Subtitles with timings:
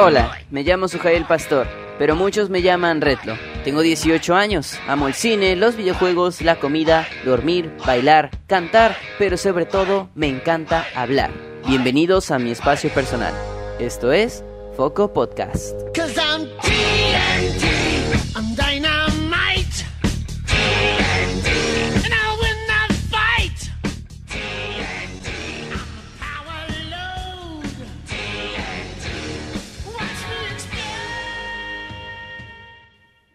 [0.00, 1.66] Hola, me llamo Sujael Pastor,
[1.98, 3.36] pero muchos me llaman Retlo.
[3.64, 9.66] Tengo 18 años, amo el cine, los videojuegos, la comida, dormir, bailar, cantar, pero sobre
[9.66, 11.32] todo me encanta hablar.
[11.66, 13.34] Bienvenidos a mi espacio personal.
[13.80, 14.44] Esto es
[14.76, 15.74] Foco Podcast.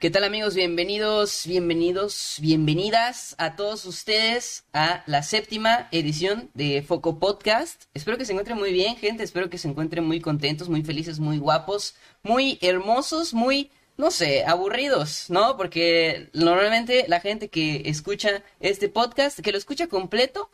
[0.03, 0.53] ¿Qué tal amigos?
[0.53, 7.84] Bienvenidos, bienvenidos, bienvenidas a todos ustedes a la séptima edición de Foco Podcast.
[7.94, 9.23] Espero que se encuentren muy bien, gente.
[9.23, 14.44] Espero que se encuentren muy contentos, muy felices, muy guapos, muy hermosos, muy, no sé,
[14.44, 15.55] aburridos, ¿no?
[15.55, 20.49] Porque normalmente la gente que escucha este podcast, que lo escucha completo,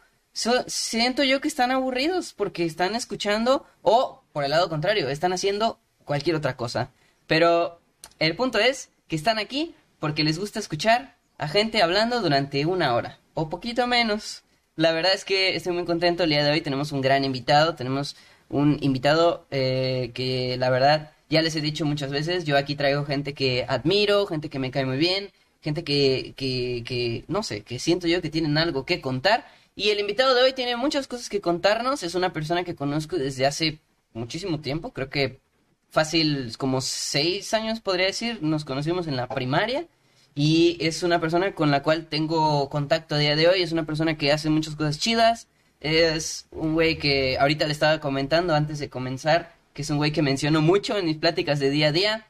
[0.67, 5.79] siento yo que están aburridos porque están escuchando o, por el lado contrario, están haciendo
[6.05, 6.91] cualquier otra cosa.
[7.25, 7.81] Pero
[8.19, 12.93] el punto es que están aquí porque les gusta escuchar a gente hablando durante una
[12.95, 14.43] hora o poquito menos.
[14.75, 16.61] La verdad es que estoy muy contento el día de hoy.
[16.61, 17.75] Tenemos un gran invitado.
[17.75, 18.15] Tenemos
[18.47, 22.45] un invitado eh, que la verdad ya les he dicho muchas veces.
[22.45, 26.83] Yo aquí traigo gente que admiro, gente que me cae muy bien, gente que, que,
[26.85, 29.45] que no sé, que siento yo que tienen algo que contar.
[29.75, 32.03] Y el invitado de hoy tiene muchas cosas que contarnos.
[32.03, 33.79] Es una persona que conozco desde hace
[34.13, 34.91] muchísimo tiempo.
[34.93, 35.39] Creo que
[35.89, 39.85] fácil como seis años podría decir, nos conocimos en la primaria
[40.35, 43.85] y es una persona con la cual tengo contacto a día de hoy, es una
[43.85, 45.47] persona que hace muchas cosas chidas,
[45.81, 50.11] es un güey que ahorita le estaba comentando antes de comenzar, que es un güey
[50.11, 52.27] que menciono mucho en mis pláticas de día a día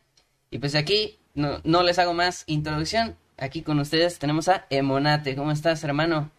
[0.52, 5.36] y pues aquí no, no les hago más introducción, aquí con ustedes tenemos a Emonate,
[5.36, 6.32] ¿cómo estás hermano?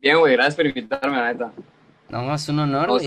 [0.00, 1.52] Bien, güey, gracias por invitarme, la neta.
[2.08, 3.06] No, es un honor, O güey.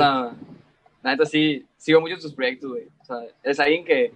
[1.04, 2.88] La neta sí, sigo mucho tus proyectos, güey.
[3.02, 4.12] O sea, es alguien que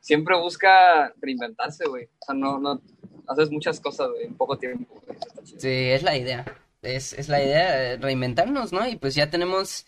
[0.00, 2.04] siempre busca reinventarse, güey.
[2.04, 2.80] O sea, no, no,
[3.26, 5.02] haces muchas cosas, güey, en poco tiempo.
[5.44, 6.44] Sí, es la idea.
[6.82, 8.86] Es, es la idea, eh, reinventarnos, ¿no?
[8.86, 9.86] Y pues ya tenemos,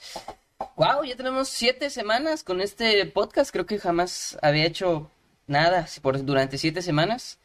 [0.76, 3.52] wow, ya tenemos siete semanas con este podcast.
[3.52, 5.10] Creo que jamás había hecho
[5.46, 7.38] nada por, durante siete semanas.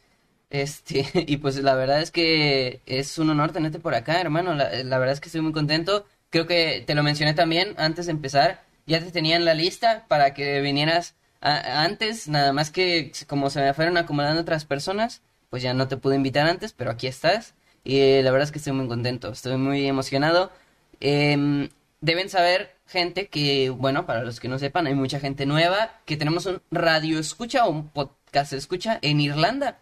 [0.50, 4.54] Este, y pues la verdad es que es un honor tenerte por acá, hermano.
[4.54, 6.06] La verdad es que estoy muy contento.
[6.30, 8.63] Creo que te lo mencioné también antes de empezar.
[8.86, 13.50] Ya te tenía en la lista para que vinieras a- antes, nada más que como
[13.50, 17.06] se me fueron acomodando otras personas, pues ya no te pude invitar antes, pero aquí
[17.06, 17.54] estás.
[17.84, 20.50] Y eh, la verdad es que estoy muy contento, estoy muy emocionado.
[21.00, 21.68] Em,
[22.00, 26.16] deben saber, gente, que, bueno, para los que no sepan, hay mucha gente nueva, que
[26.16, 29.78] tenemos un radio escucha o un podcast escucha en Irlanda.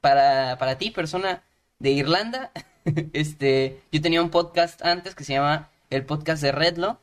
[0.00, 1.42] Para, para ti, persona
[1.78, 2.50] de Irlanda,
[3.12, 7.00] este, yo tenía un podcast antes que se llama el podcast de Redlo.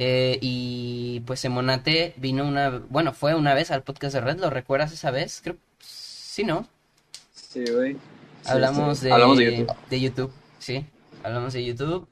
[0.00, 4.92] Eh, y pues Emonate vino una, bueno, fue una vez al podcast de Redlo, ¿recuerdas
[4.92, 5.40] esa vez?
[5.42, 6.68] Creo, sí, ¿no?
[7.34, 7.94] Sí, güey.
[7.94, 7.98] Sí,
[8.46, 9.06] Hablamos sí.
[9.06, 9.76] de, Hablamos de YouTube.
[9.90, 10.86] de YouTube, sí,
[11.24, 12.06] hablamos de YouTube.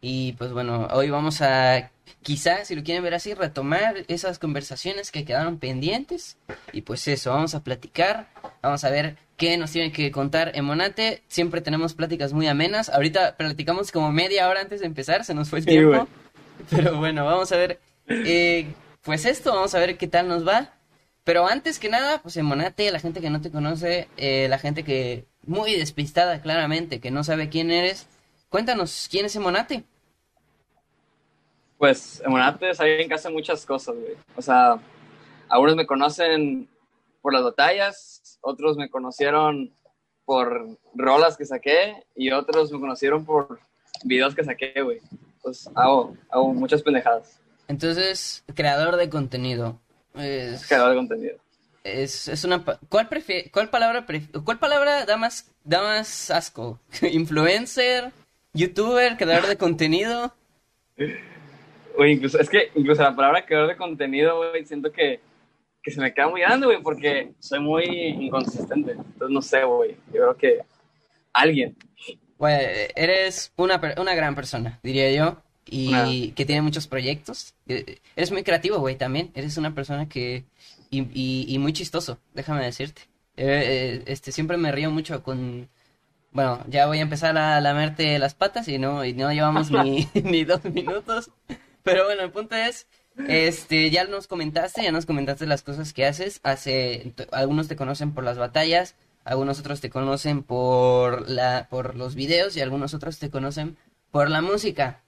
[0.00, 1.90] Y pues bueno, hoy vamos a,
[2.22, 6.36] quizá, si lo quieren ver así, retomar esas conversaciones que quedaron pendientes.
[6.72, 8.28] Y pues eso, vamos a platicar,
[8.62, 11.22] vamos a ver qué nos tiene que contar Emonate.
[11.28, 12.88] Siempre tenemos pláticas muy amenas.
[12.88, 15.90] Ahorita platicamos como media hora antes de empezar, se nos fue el Sí, tiempo.
[15.90, 16.21] güey.
[16.70, 20.72] Pero bueno, vamos a ver, eh, pues esto, vamos a ver qué tal nos va.
[21.24, 24.82] Pero antes que nada, pues Emonate, la gente que no te conoce, eh, la gente
[24.82, 28.08] que muy despistada claramente, que no sabe quién eres,
[28.48, 29.84] cuéntanos, ¿quién es Emonate?
[31.78, 34.14] Pues, Emonate es que hace muchas cosas, güey.
[34.36, 34.78] O sea,
[35.48, 36.68] algunos me conocen
[37.20, 39.72] por las batallas, otros me conocieron
[40.24, 43.60] por rolas que saqué y otros me conocieron por
[44.04, 45.00] videos que saqué, güey.
[45.42, 47.40] Pues hago, hago muchas pendejadas.
[47.68, 49.80] Entonces, creador de contenido.
[50.14, 51.36] Es, Creador de contenido.
[51.84, 52.62] es, es una...
[52.88, 56.78] ¿Cuál, prefi- cuál palabra pref- cuál palabra da más, da más asco?
[57.02, 58.12] ¿Influencer?
[58.52, 59.16] ¿Youtuber?
[59.16, 60.34] ¿Creador de contenido?
[61.94, 65.20] Güey, incluso, es que incluso la palabra creador de contenido, güey, siento que,
[65.82, 68.92] que se me queda muy grande, güey, porque soy muy inconsistente.
[68.92, 69.90] Entonces, no sé, güey.
[70.06, 70.58] Yo creo que
[71.34, 71.76] alguien.
[72.42, 72.58] Bueno,
[72.96, 77.54] eres una, una gran persona, diría yo, y que tiene muchos proyectos.
[77.68, 79.30] Eh, Eres muy creativo, güey, también.
[79.34, 80.42] Eres una persona que...
[80.90, 83.02] Y, y- y muy chistoso, déjame decirte.
[83.36, 85.68] Eh, eh, este, siempre me río mucho con...
[86.32, 90.08] Bueno, ya voy a empezar a lamerte las patas y no, y no llevamos ni,
[90.24, 91.30] ni dos minutos.
[91.84, 92.88] Pero bueno, el punto es,
[93.28, 96.40] este, ya nos comentaste, ya nos comentaste las cosas que haces.
[96.42, 102.14] Hace, algunos te conocen por las batallas, algunos otros te conocen por la, por los
[102.14, 103.76] videos y algunos otros te conocen
[104.10, 105.00] por la música.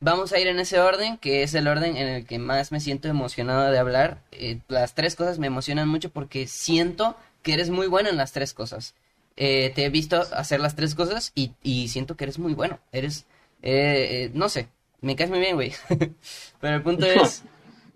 [0.00, 2.80] vamos a ir en ese orden, que es el orden en el que más me
[2.80, 4.22] siento emocionado de hablar.
[4.32, 8.32] Eh, las tres cosas me emocionan mucho porque siento que eres muy bueno en las
[8.32, 8.94] tres cosas.
[9.36, 12.80] Eh, te he visto hacer las tres cosas y, y siento que eres muy bueno.
[12.92, 13.26] Eres,
[13.62, 14.68] eh, no sé,
[15.02, 15.72] me caes muy bien, güey.
[16.60, 17.42] Pero el punto es,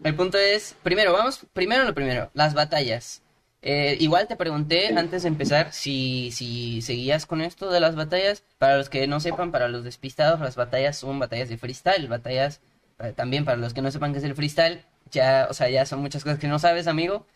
[0.04, 3.22] el punto es, primero, vamos, primero lo primero, las batallas.
[3.68, 8.44] Eh, igual te pregunté antes de empezar si, si seguías con esto de las batallas.
[8.58, 12.06] Para los que no sepan, para los despistados, las batallas son batallas de freestyle.
[12.06, 12.60] Batallas,
[13.00, 15.84] eh, también para los que no sepan qué es el freestyle, ya, o sea, ya
[15.84, 17.26] son muchas cosas que no sabes, amigo.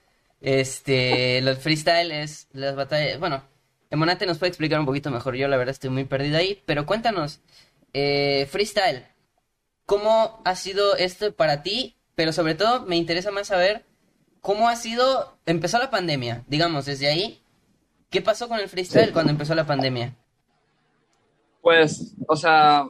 [0.40, 3.42] Este, los freestyle es las batallas, bueno,
[3.90, 5.34] Emonate nos puede explicar un poquito mejor.
[5.34, 7.40] Yo la verdad estoy muy perdido ahí, pero cuéntanos,
[7.92, 9.04] eh, freestyle,
[9.84, 11.96] ¿cómo ha sido esto para ti?
[12.14, 13.89] Pero sobre todo me interesa más saber
[14.40, 17.40] cómo ha sido, empezó la pandemia, digamos, desde ahí,
[18.10, 19.12] ¿qué pasó con el freestyle Sí.
[19.12, 20.14] cuando empezó la pandemia?
[21.62, 22.86] Pues, o sea,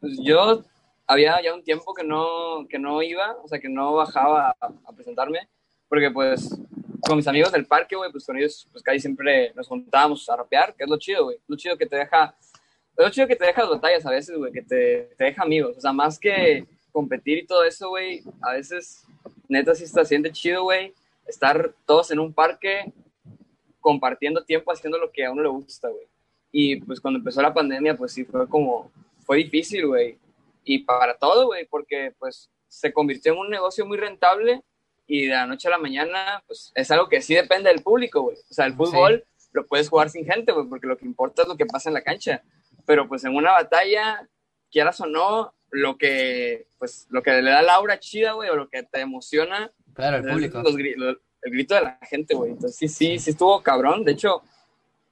[0.00, 0.64] yo
[1.06, 4.66] había ya un tiempo que no, que no iba, o sea, que no bajaba a,
[4.84, 5.48] a presentarme,
[5.88, 6.50] porque pues
[7.06, 10.36] con mis amigos del parque, güey, pues con ellos, pues casi siempre nos juntábamos a
[10.36, 12.34] rapear, que es lo chido, güey, lo chido que te deja,
[12.96, 15.76] lo chido que te deja las batallas a veces, güey, que te, te deja amigos,
[15.76, 19.04] o sea, más que competir y todo eso, güey, a veces,
[19.48, 20.94] neta, sí está siente chido, güey,
[21.26, 22.92] estar todos en un parque
[23.80, 26.06] compartiendo tiempo haciendo lo que a uno le gusta, güey.
[26.50, 28.90] Y pues cuando empezó la pandemia, pues sí fue como,
[29.20, 30.18] fue difícil, güey.
[30.64, 34.62] Y para todo, güey, porque pues se convirtió en un negocio muy rentable
[35.06, 38.22] y de la noche a la mañana, pues es algo que sí depende del público,
[38.22, 38.36] güey.
[38.50, 41.48] O sea, el fútbol lo puedes jugar sin gente, güey, porque lo que importa es
[41.48, 42.42] lo que pasa en la cancha.
[42.84, 44.28] Pero pues en una batalla,
[44.70, 48.56] quieras o no, lo que, pues, lo que le da la aura chida, güey, o
[48.56, 50.62] lo que te emociona, Claro, el público.
[50.62, 52.52] los el grito de la gente, güey.
[52.52, 54.04] Entonces, sí, sí, sí estuvo cabrón.
[54.04, 54.42] De hecho,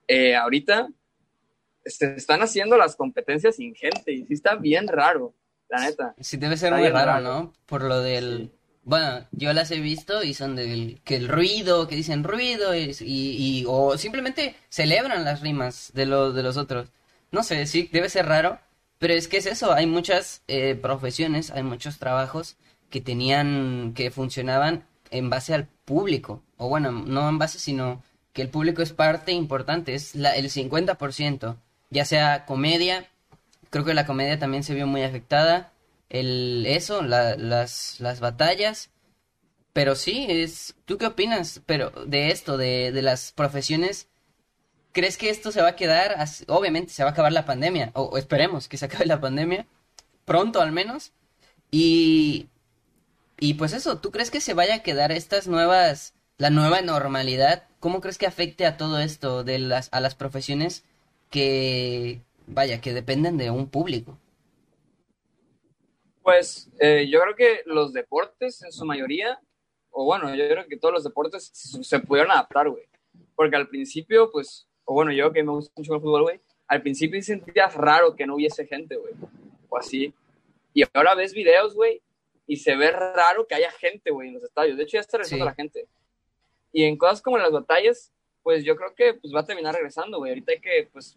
[0.09, 0.89] eh, ahorita
[1.85, 5.33] se están haciendo las competencias sin gente y sí está bien raro,
[5.69, 6.15] la neta.
[6.21, 7.21] Sí, debe ser Está muy raro.
[7.21, 7.53] ¿no?
[7.67, 8.51] Por lo del...
[8.83, 11.01] Bueno, yo las he visto y son del...
[11.05, 16.07] que el ruido, que dicen ruido y, y, y- o simplemente celebran las rimas de
[16.07, 16.89] los, de los otros.
[17.31, 18.59] No sé, sí, debe ser raro,
[18.99, 22.57] pero es que es eso, hay muchas eh, profesiones, hay muchos trabajos
[22.91, 28.03] que tenían, que funcionaban en base al público, o bueno, no en base, sino
[28.33, 31.57] que el público es parte importante, es la, el 50%,
[31.91, 33.09] ya sea comedia,
[33.71, 35.73] creo que la comedia también se vio muy afectada,
[36.09, 38.91] el eso, la- las, las batallas,
[39.73, 44.09] pero sí, es, ¿tú qué opinas pero de esto, de, de las profesiones?
[44.95, 46.15] ¿Crees que esto se va a quedar?
[46.47, 49.67] Obviamente se va a acabar la pandemia, o, esperemos que se acabe la pandemia,
[50.25, 51.13] pronto al menos,
[51.73, 52.47] y,
[53.41, 57.65] y pues eso, ¿tú crees que se vaya a quedar estas nuevas, la nueva normalidad?
[57.81, 60.85] ¿Cómo crees que afecte a todo esto de las, a las profesiones
[61.29, 64.17] que, vaya, que dependen de un público?
[66.23, 69.41] Pues eh, yo creo que los deportes en su mayoría,
[69.91, 72.85] o bueno, yo creo que todos los deportes se pudieron adaptar, güey.
[73.35, 76.83] Porque al principio, pues, o bueno, yo que me gusta mucho el fútbol, güey, al
[76.83, 79.15] principio sentías raro que no hubiese gente, güey,
[79.69, 80.13] o así.
[80.73, 82.03] Y ahora ves videos, güey,
[82.47, 84.77] y se ve raro que haya gente, güey, en los estadios.
[84.77, 85.49] De hecho, ya está regresando Sí.
[85.49, 85.89] la gente.
[86.73, 90.19] Y en cosas como las batallas, pues yo creo que pues va a terminar regresando,
[90.19, 90.33] güey.
[90.33, 91.17] Ahorita hay que, pues,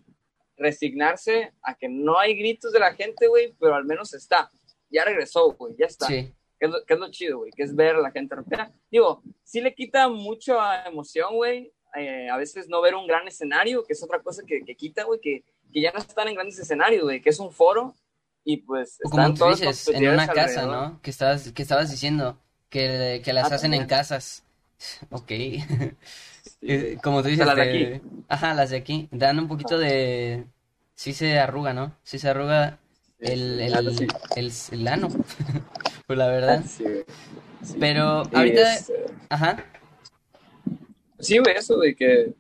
[0.58, 4.52] resignarse a que no hay gritos de la gente, güey, pero al menos está.
[4.90, 6.07] Ya regresó, güey, ya está.
[6.07, 7.52] Sí, ¿Qué es, lo, qué es lo chido, güey?
[7.52, 8.71] Que es ver a la gente rapear.
[8.90, 11.71] Digo, sí le quita mucha emoción, güey.
[11.97, 15.04] Eh, a veces no ver un gran escenario, que es otra cosa que, que quita,
[15.04, 17.95] güey, que, que ya no están en grandes escenarios, güey, que es un foro
[18.44, 20.89] y pues o como están tú dices, en una casa, alrededor.
[20.92, 21.01] ¿no?
[21.01, 22.37] Que estabas, que estabas diciendo,
[22.69, 24.44] que, que las Ah, hacen en casas.
[25.11, 25.27] Ok.
[25.27, 25.63] Sí,
[26.61, 26.97] Eh.
[27.04, 28.01] Como tú dices, las de aquí.
[28.27, 29.09] Ajá, las de aquí.
[29.11, 30.45] Dan un poquito de...
[30.95, 31.95] Sí se arruga, ¿no?
[32.04, 32.80] Sí se arruga
[33.19, 34.07] el, el, sí.
[34.35, 35.09] el, el ano.
[36.07, 36.63] Pues la verdad.
[36.66, 36.85] Sí.
[37.80, 38.75] Pero ahorita...
[38.75, 38.94] este,
[39.27, 39.66] Ajá.
[41.19, 42.33] Sí, güey, eso, güey, que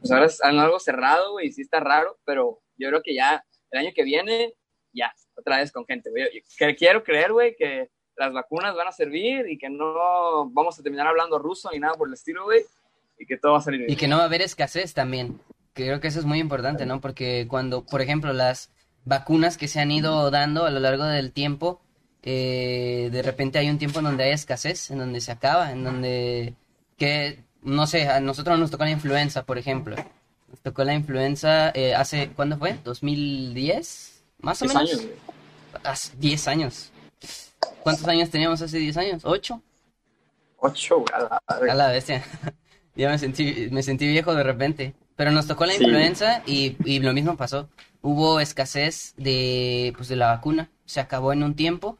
[0.00, 3.44] pues ahora es algo cerrado, güey, y sí está raro, pero yo creo que ya
[3.70, 4.54] el año que viene,
[4.92, 6.42] ya, otra vez con gente, güey.
[6.56, 10.82] Que quiero creer, güey, que las vacunas van a servir y que no vamos a
[10.82, 12.62] terminar hablando ruso ni nada por el estilo, güey,
[13.18, 13.98] y que todo va a salir Y bien.
[13.98, 15.40] que no va a haber escasez también.
[15.74, 17.00] Creo que eso es muy importante, ¿no?
[17.00, 18.70] Porque cuando, por ejemplo, las
[19.04, 21.80] vacunas que se han ido dando a lo largo del tiempo,
[22.22, 25.84] eh, de repente hay un tiempo en donde hay escasez, en donde se acaba, en
[25.84, 26.54] donde,
[26.96, 29.96] que, no sé, a nosotros nos tocó la influenza, por ejemplo.
[30.48, 32.76] Nos tocó la influenza eh, hace, ¿cuándo fue?
[32.84, 34.10] ¿2010?
[34.40, 34.82] Más o menos.
[34.82, 35.06] años.
[35.84, 36.90] Hace 10 años.
[37.82, 39.24] ¿Cuántos años teníamos hace 10 años?
[39.24, 39.60] ¿8?
[40.58, 42.24] Ocho, güey, a la A la bestia.
[42.96, 44.94] Ya me sentí, me sentí viejo de repente.
[45.16, 45.84] Pero nos tocó la Sí.
[45.84, 47.68] influenza y, y lo mismo pasó.
[48.02, 51.96] hubo escasez de, pues, de la vacuna, se acabó en un tiempo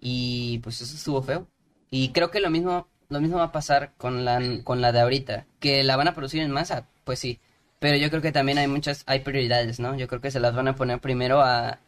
[0.00, 1.48] y pues eso estuvo feo.
[1.90, 5.00] Y creo que lo mismo, lo mismo va a pasar con la, con la de
[5.00, 7.40] ahorita, que la van a producir en masa, pues sí,
[7.78, 9.96] pero yo creo que también hay muchas, hay prioridades, ¿no?
[9.96, 11.78] Yo creo que se las van a poner primero a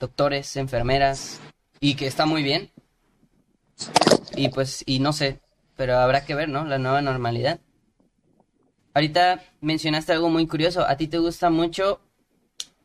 [0.00, 1.40] doctores, enfermeras,
[1.80, 2.70] y que está muy bien.
[4.36, 5.40] Y pues, y no sé,
[5.76, 6.64] pero habrá que ver, ¿no?
[6.64, 7.58] La nueva normalidad.
[8.94, 10.86] Ahorita mencionaste algo muy curioso.
[10.86, 12.00] A ti te gusta mucho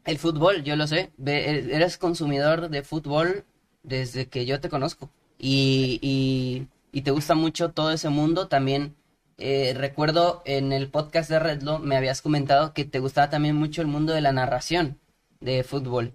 [0.05, 1.11] el fútbol, yo lo sé.
[1.25, 3.45] E- Eres consumidor de fútbol
[3.83, 5.09] desde que yo te conozco.
[5.39, 8.47] Y, y, y te gusta mucho todo ese mundo.
[8.47, 8.95] También
[9.37, 13.81] eh, recuerdo en el podcast de Redlo me habías comentado que te gustaba también mucho
[13.81, 14.99] el mundo de la narración
[15.39, 16.13] de fútbol.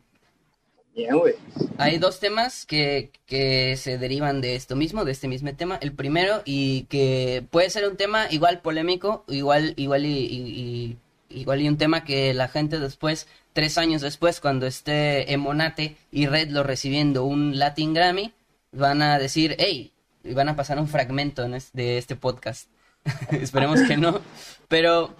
[0.94, 1.34] Güey.
[1.78, 5.76] Hay dos temas que, que se derivan de esto mismo, de este mismo tema.
[5.80, 10.96] El primero, y que puede ser un tema igual polémico, igual, igual y, y-
[11.30, 15.96] y- igual y un tema que la gente después, tres años después, cuando esté Emonate
[16.12, 18.32] y Red lo recibiendo un Latin Grammy,
[18.70, 19.90] van a decir, hey,
[20.32, 22.70] van a pasar un fragmento de este podcast.
[23.30, 24.20] Esperemos que no.
[24.68, 25.14] Pero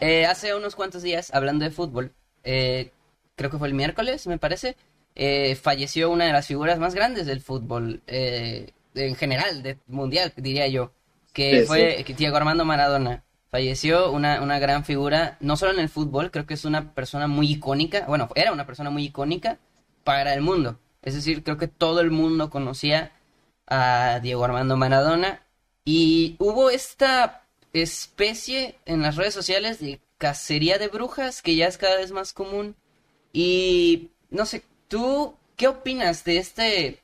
[0.00, 2.12] eh, hace unos cuantos días, hablando de fútbol,
[2.44, 2.92] eh,
[3.36, 4.76] creo que fue el miércoles, me parece,
[5.14, 10.32] eh, falleció una de las figuras más grandes del fútbol, eh, en general, de mundial,
[10.36, 10.92] diría yo,
[11.32, 13.24] que Sí, fue que Diego Armando Maradona.
[13.50, 17.28] Falleció una, una gran figura, no solo en el fútbol, creo que es una persona
[17.28, 19.58] muy icónica, bueno, era una persona muy icónica
[20.02, 20.78] para el mundo.
[21.02, 23.12] Es decir, creo que todo el mundo conocía
[23.66, 25.42] a Diego Armando Maradona
[25.84, 27.42] y hubo esta
[27.72, 32.32] especie en las redes sociales de cacería de brujas que ya es cada vez más
[32.32, 32.76] común.
[33.32, 37.02] Y no sé, ¿tú qué opinas de este?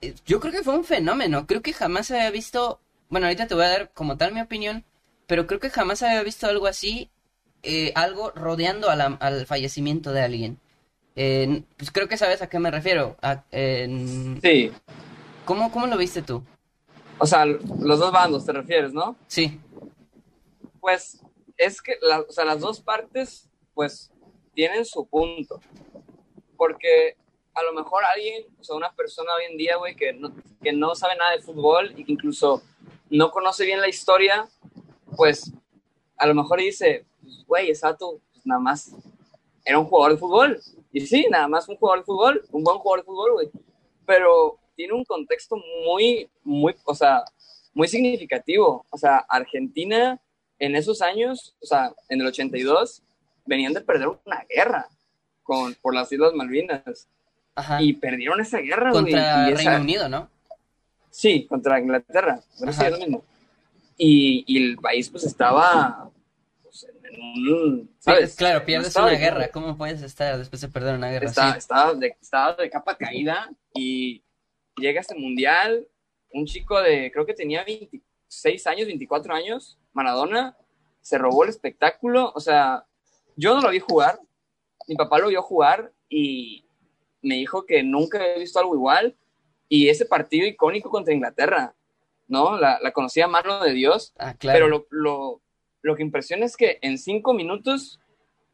[0.00, 3.54] eh, Yo creo que fue un fenómeno, creo que jamás había visto, bueno, ahorita te
[3.54, 4.84] voy a dar como tal mi opinión,
[5.26, 7.10] pero creo que jamás había visto algo así,
[7.62, 10.58] eh, algo rodeando al fallecimiento de alguien.
[11.16, 13.16] Eh, pues creo que sabes a qué me refiero.
[14.42, 14.70] Sí.
[15.46, 16.42] ¿Cómo, ¿Cómo lo viste tú?
[17.18, 19.16] O sea, los dos bandos te refieres, ¿no?
[19.26, 19.58] Sí,
[20.80, 21.20] Pues
[21.56, 24.12] es que la- o sea, las dos partes, pues,
[24.54, 25.60] tienen su punto.
[26.56, 27.16] Porque
[27.54, 30.72] a lo mejor alguien, o sea, una persona hoy en día, güey, que no, que
[30.72, 32.62] no sabe nada de fútbol y que incluso
[33.10, 34.48] no conoce bien la historia,
[35.16, 35.52] pues,
[36.18, 38.92] a lo mejor dice, pues, güey, vato, pues, nada más
[39.64, 40.60] era un jugador de fútbol.
[40.92, 43.50] Y sí, nada más un jugador de fútbol, un buen jugador de fútbol, güey.
[44.06, 47.24] Pero tiene un contexto muy, muy, o sea,
[47.74, 48.84] muy significativo.
[48.90, 50.20] O sea, Argentina
[50.58, 53.02] en esos años, o sea, en el 82,
[53.44, 54.88] venían de perder una guerra
[55.42, 57.08] con, por las Islas Malvinas.
[57.54, 57.82] ajá.
[57.82, 58.90] Y perdieron esa guerra.
[58.90, 60.30] Contra y esa- Reino Unido, ¿no?
[61.10, 62.40] Sí, contra Inglaterra.
[62.66, 63.24] Es lo mismo.
[63.96, 66.10] Y, y el país, pues, estaba
[66.62, 67.90] pues, en un...
[67.98, 68.34] ¿sabes?
[68.36, 69.48] Claro, pierdes una de guerra.
[69.48, 71.26] ¿Cómo puedes estar después de perder una guerra?
[71.26, 71.58] Estaba, Sí.
[71.58, 74.22] estaba, de, estaba de capa caída y
[74.76, 75.86] llega este mundial,
[76.32, 80.56] un chico de, creo que tenía 26 años, 24 años, Maradona,
[81.00, 82.84] se robó el espectáculo, o sea,
[83.36, 84.20] yo no lo vi jugar,
[84.88, 86.64] mi papá lo vio jugar y
[87.22, 89.16] me dijo que nunca había visto algo igual
[89.68, 91.74] y ese partido icónico contra Inglaterra,
[92.28, 92.58] ¿no?
[92.58, 94.56] La, la conocía mano de Dios, Ah, claro.
[94.56, 95.42] pero lo, lo,
[95.82, 98.00] lo que impresiona es que en cinco minutos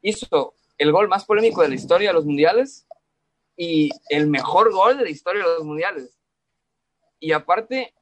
[0.02, 2.86] hizo el gol más polémico de la historia de los mundiales
[3.56, 6.18] y el mejor gol de la historia de los mundiales.
[7.18, 7.94] Y aparte,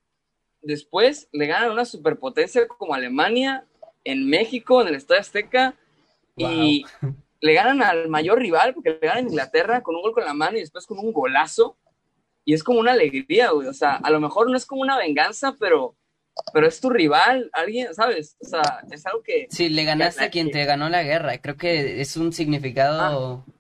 [0.62, 3.66] después le ganan una superpotencia como Alemania
[4.04, 5.74] en México, en el Estadio Azteca,
[6.36, 6.84] y
[7.40, 10.34] le ganan al mayor rival, porque le ganan a Inglaterra con un gol con la
[10.34, 11.76] mano y después con un golazo.
[12.44, 13.68] Y es como una alegría, güey.
[13.68, 15.96] O sea, a lo mejor no es como una venganza, pero,
[16.54, 18.36] pero es tu rival, alguien, ¿sabes?
[18.40, 19.46] O sea, es algo que...
[19.50, 21.38] Sí, le ganaste a quien te ganó la guerra.
[21.38, 23.44] Creo que es un significado.
[23.46, 23.52] Ah.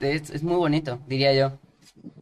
[0.00, 1.58] Es, es muy bonito, diría yo.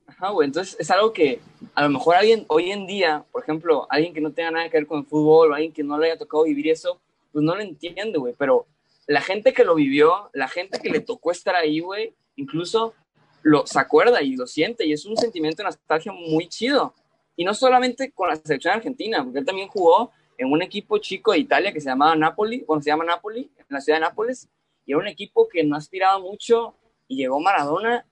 [0.06, 0.46] Ajá, güey.
[0.46, 1.40] Entonces es algo que
[1.74, 4.78] a lo mejor alguien hoy en día, por ejemplo, alguien que no tenga nada que
[4.78, 7.00] ver con el fútbol o alguien que no le haya tocado vivir eso,
[7.32, 8.34] pues no lo entiende, güey.
[8.36, 8.66] Pero
[9.06, 12.94] la gente que lo vivió, la gente que le tocó estar ahí, güey, incluso
[13.42, 16.94] lo, se acuerda y lo siente y es un sentimiento de nostalgia muy chido.
[17.36, 21.30] Y no solamente con la selección argentina, porque él también jugó en un equipo chico
[21.30, 24.48] de Italia que se llamaba Napoli, bueno, se llama Napoli, en la ciudad de Nápoles,
[24.84, 26.74] y era un equipo que no aspiraba mucho
[27.08, 28.04] y llegó Maradona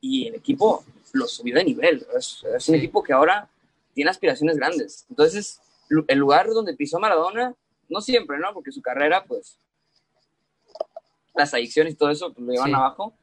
[0.00, 2.06] y el equipo lo subió de nivel.
[2.16, 2.78] Es, es un Sí.
[2.80, 3.48] equipo que ahora
[3.94, 5.06] tiene aspiraciones grandes.
[5.10, 5.60] Entonces,
[6.08, 7.54] el lugar donde pisó Maradona,
[7.88, 8.52] no siempre, ¿no?
[8.54, 9.58] Porque su carrera, pues,
[11.34, 12.74] las adicciones y todo eso pues, lo llevan Sí.
[12.74, 13.14] abajo.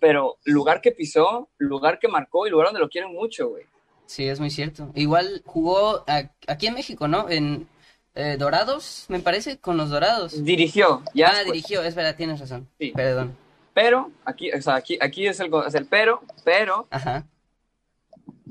[0.00, 3.64] Pero lugar que pisó, lugar que marcó y lugar donde lo quieren mucho, güey.
[4.06, 4.90] Sí, es muy cierto.
[4.94, 6.04] Igual jugó
[6.46, 7.28] aquí en México, ¿no?
[7.30, 7.66] En
[8.14, 10.44] eh, Dorados, me parece, con los Dorados.
[10.44, 12.68] Dirigió, ya ah, dirigió, es verdad, tienes razón.
[12.78, 12.92] Sí.
[12.94, 13.36] Perdón.
[13.74, 17.26] Pero, aquí, o sea, aquí, aquí es, el, es el pero, pero Ajá.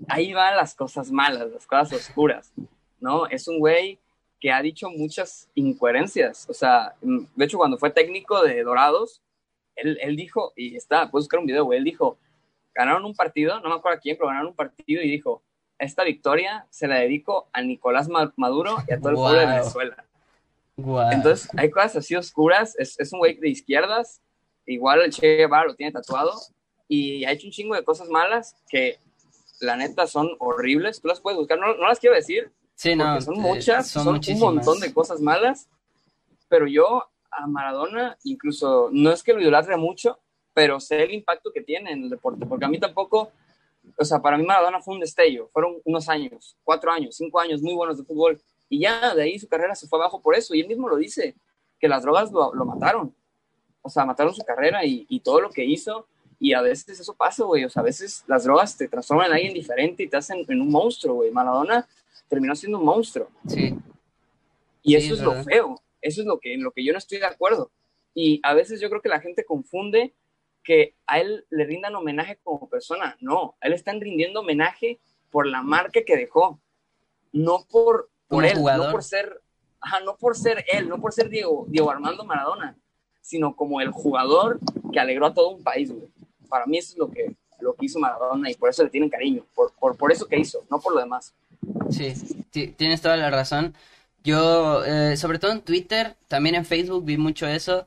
[0.09, 2.51] ahí van las cosas malas, las cosas oscuras,
[2.99, 3.25] ¿no?
[3.27, 3.99] Es un güey
[4.39, 6.49] que ha dicho muchas incoherencias.
[6.49, 9.21] O sea, mm, de hecho, cuando fue técnico de Dorados,
[9.75, 12.17] él, él dijo, y está, puedes buscar un video, güey, él dijo,
[12.75, 15.41] ganaron un partido, no me acuerdo a quién, pero ganaron un partido y dijo,
[15.79, 19.45] esta victoria se la dedico a Nicolás Ma- Maduro y a todo el pueblo de
[19.45, 19.55] Wow.
[19.55, 20.05] Venezuela.
[20.75, 21.11] Guau.
[21.11, 22.75] Entonces, hay cosas así oscuras.
[22.77, 24.21] Es, es un güey de izquierdas.
[24.65, 26.31] Igual el Che Guevara lo tiene tatuado.
[26.87, 28.99] Y ha hecho un chingo de cosas malas que,
[29.59, 31.01] la neta, son horribles.
[31.01, 31.57] Tú las puedes buscar.
[31.59, 33.87] No, no las quiero decir, sí, no, son muchas.
[33.87, 34.53] Son, un muchísimas.
[34.53, 35.67] montón de cosas malas.
[36.49, 40.19] Pero yo, a Maradona, incluso, no es que lo idolatre mucho,
[40.53, 42.45] pero sé el impacto que tiene en el deporte.
[42.45, 43.31] Porque a mí tampoco.
[43.97, 45.49] O sea, para mí Maradona fue un destello.
[45.51, 48.41] Fueron unos años, cuatro años, cinco años muy buenos de fútbol.
[48.69, 50.55] Y ya de ahí su carrera se fue abajo por eso.
[50.55, 51.35] Y él mismo lo dice,
[51.79, 53.13] que las drogas lo, lo mataron.
[53.83, 56.07] O sea, mataron su carrera y, y todo lo que hizo.
[56.39, 57.63] Y a veces eso pasa, güey.
[57.63, 60.61] O sea, a veces las drogas te transforman en alguien diferente y te hacen en
[60.61, 61.29] un monstruo, güey.
[61.31, 61.87] Maradona
[62.27, 63.29] terminó siendo un monstruo.
[63.47, 63.77] Sí,
[64.81, 65.45] Y Sí, eso es es lo verdad.
[65.45, 65.81] feo.
[66.01, 67.71] Eso es lo que, en lo que yo no estoy de acuerdo.
[68.13, 70.13] Y a veces yo creo que la gente confunde
[70.63, 73.15] que a él le rindan homenaje como persona.
[73.21, 74.99] No, a él están rindiendo homenaje
[75.29, 76.59] por la marca que dejó.
[77.31, 78.87] No por, por él, jugador.
[78.87, 79.41] no por ser,
[79.79, 82.77] ajá, no por ser él, no por ser Diego, Diego Armando Maradona,
[83.23, 84.59] sino como el jugador
[84.91, 86.07] que alegró a todo un país, güey.
[86.47, 89.09] Para mí eso es lo que, lo que hizo Maradona y por eso le tienen
[89.09, 91.33] cariño, por, por, por eso que hizo, no por lo demás.
[91.89, 92.13] sí,
[92.51, 93.73] ti- tienes toda la razón.
[94.23, 97.85] Yo, eh, sobre todo en Twitter, también en Facebook vi mucho eso.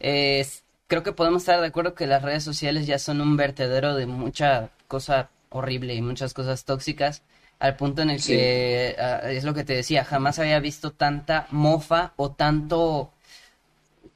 [0.00, 0.46] Eh,
[0.86, 4.06] creo que podemos estar de acuerdo que las redes sociales ya son un vertedero de
[4.06, 7.22] mucha cosa horrible y muchas cosas tóxicas,
[7.58, 8.32] al punto en el Sí.
[8.32, 13.10] que, ah, es lo que te decía, jamás había visto tanta mofa o tanto,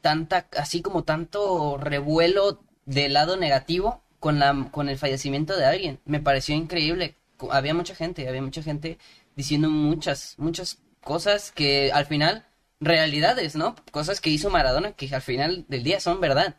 [0.02, 6.00] tanta, así como tanto revuelo del lado negativo con la, con el fallecimiento de alguien.
[6.04, 7.16] Me pareció increíble.
[7.50, 8.98] Había mucha gente, había mucha gente
[9.36, 12.46] diciendo muchas, muchas cosas que al final,
[12.80, 13.74] realidades, ¿no?
[13.90, 16.56] Cosas que hizo Maradona que al final del día son verdad.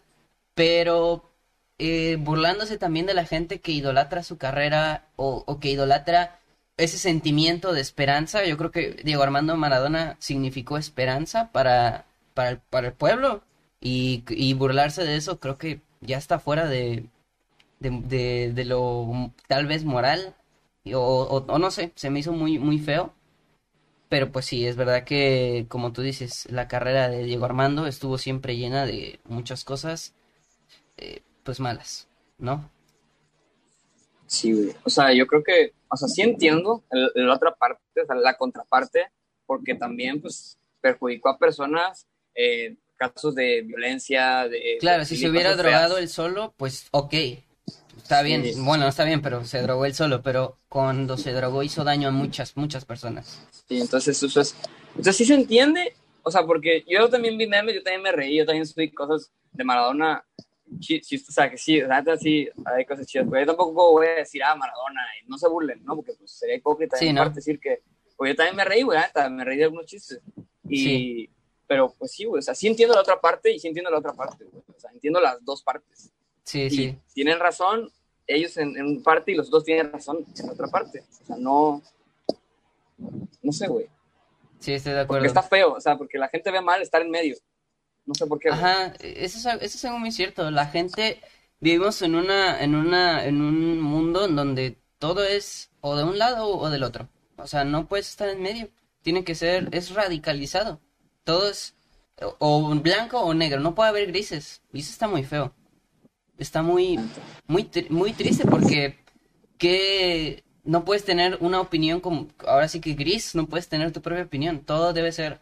[0.56, 1.30] Pero
[1.78, 6.39] eh, burlándose también de la gente que idolatra su carrera o que idolatra
[6.78, 8.46] ese sentimiento de esperanza.
[8.46, 13.43] Yo creo que Diego Armando Maradona significó esperanza para, para, el, para el pueblo
[13.80, 17.06] y, burlarse de eso creo que ya está fuera de,
[17.80, 20.36] de, de, lo tal vez moral
[20.93, 23.13] o, o, no sé, se me hizo muy, muy feo.
[24.10, 28.17] Pero pues sí, es verdad que, como tú dices, la carrera de Diego Armando estuvo
[28.17, 30.13] siempre llena de muchas cosas,
[30.98, 32.69] eh, pues malas, ¿no?
[34.28, 34.72] Sí.
[34.84, 37.82] O sea, yo creo que, o sea, sí entiendo la otra parte,
[38.22, 39.12] la contraparte,
[39.48, 44.78] porque también, pues, perjudicó a personas, eh, casos de violencia, de...
[44.80, 46.04] Claro, si se hubiera drogado feas.
[46.04, 47.13] él solo, pues ok,
[47.98, 48.26] está Sí.
[48.28, 51.84] bien, bueno, no está bien, pero se drogó él solo, pero cuando se drogó hizo
[51.84, 53.46] daño a muchas, muchas personas.
[53.67, 54.56] Sí, entonces eso es...
[54.89, 58.38] Entonces sí se entiende, o sea, porque yo también vi memes, yo también me reí,
[58.38, 60.24] yo también subí cosas de Maradona,
[60.80, 63.91] chi- chi- o sea, que sí, o sea, sí, hay cosas chidas, pero yo tampoco
[63.91, 65.96] voy a decir, ah, Maradona, y no se burlen, ¿no?
[65.96, 67.22] Porque pues sería hipócrita Sí, ¿no?
[67.22, 67.80] parte decir que,
[68.15, 69.00] pues yo también me reí, güey,
[69.32, 70.22] me reí de algunos chistes,
[70.69, 70.78] y...
[70.78, 71.30] Sí.
[71.67, 73.99] Pero pues sí, güey, o sea, sí entiendo la otra parte y sí entiendo la
[73.99, 76.12] otra parte, güey, o sea, entiendo las dos partes.
[76.43, 77.89] Sí, y sí, tienen razón
[78.28, 81.04] ellos en, en parte y los dos tienen razón en otra parte.
[81.23, 81.82] O sea, no.
[83.41, 83.88] No sé, güey.
[84.60, 85.26] sí, estoy de Porque acuerdo.
[85.28, 87.36] está feo, o sea, porque la gente ve mal estar en medio.
[88.06, 88.49] No sé por qué.
[88.49, 88.62] güey.
[88.62, 90.49] Ajá, eso es, eso es algo muy cierto.
[90.52, 91.19] La gente
[91.60, 96.17] vivimos en una, en una, en un mundo en donde todo es o de un
[96.17, 97.10] lado o del otro.
[97.38, 98.69] O sea, no puedes estar en medio.
[99.02, 100.80] Tiene que ser, es radicalizado.
[101.24, 101.76] Todo es
[102.22, 103.60] o, o blanco o negro.
[103.60, 104.62] No puede haber grises.
[104.74, 105.54] Y eso está muy feo.
[106.38, 107.00] Está muy,
[107.48, 108.98] muy, muy triste porque
[109.58, 114.02] que no puedes tener una opinión como, ahora sí que gris, no puedes tener tu
[114.02, 114.62] propia opinión.
[114.62, 115.42] Todo debe ser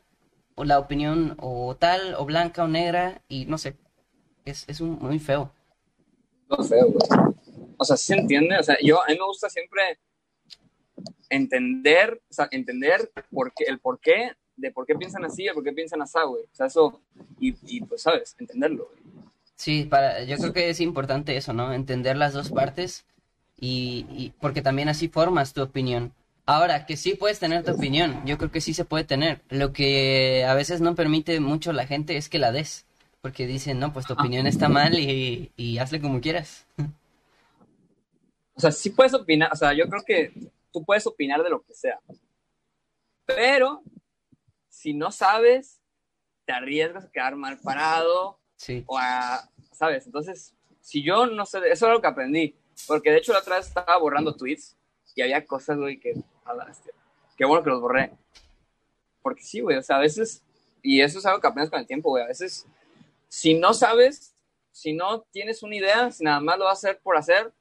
[0.56, 3.78] o la opinión o tal, o blanca o negra, y no sé.
[4.46, 5.54] Es, es un- muy feo.
[6.50, 6.94] No feo.
[7.78, 8.58] O sea, se entiende.
[8.60, 9.82] O sea, yo, a mí me gusta siempre
[11.30, 15.54] entender, o sea, entender por qué, el por qué, de por qué piensan así, de
[15.54, 16.44] por qué piensan así, güey.
[16.44, 17.00] O sea, eso,
[17.40, 18.36] y, y pues, ¿sabes?
[18.40, 19.02] Entenderlo, güey.
[19.56, 21.72] Sí, para, yo creo que es importante eso, ¿no?
[21.72, 23.06] Entender las dos partes
[23.60, 26.14] y, y porque también así formas tu opinión.
[26.48, 29.42] Ahora, que sí puedes tener tu opinión, yo creo que sí se puede tener.
[29.50, 32.88] Lo que a veces no permite mucho la gente es que la des,
[33.22, 36.66] porque dicen, no, pues tu opinión está mal y, y hazle como quieras.
[38.56, 40.34] O sea, sí puedes opinar, o sea, yo creo que
[40.74, 42.00] tú puedes opinar de lo que sea.
[43.28, 43.84] Pero
[44.82, 45.80] si no sabes,
[46.46, 48.84] te arriesgas a quedar mal parado, Sí.
[48.88, 50.08] o a, ¿sabes?
[50.08, 52.56] Entonces, si yo no sé, eso es algo que aprendí,
[52.88, 54.76] porque de hecho la otra vez estaba borrando tweets
[55.14, 56.16] y había cosas, güey, que,
[57.38, 58.12] qué bueno que los borré.
[59.22, 60.42] Porque sí, güey, o sea, a veces,
[60.82, 62.66] y eso es algo que aprendes con el tiempo, güey, a veces,
[63.28, 64.34] si no sabes,
[64.72, 67.52] si no tienes una idea, si nada más lo vas a hacer por hacer,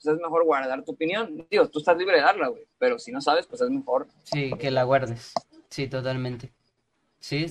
[0.00, 1.46] pues es mejor guardar tu opinión.
[1.50, 4.06] Digo, tú estás libre de darla, güey, pero si no sabes, pues es mejor.
[4.22, 5.32] Sí, que la guardes.
[5.68, 6.52] Sí, totalmente.
[7.20, 7.46] Sí,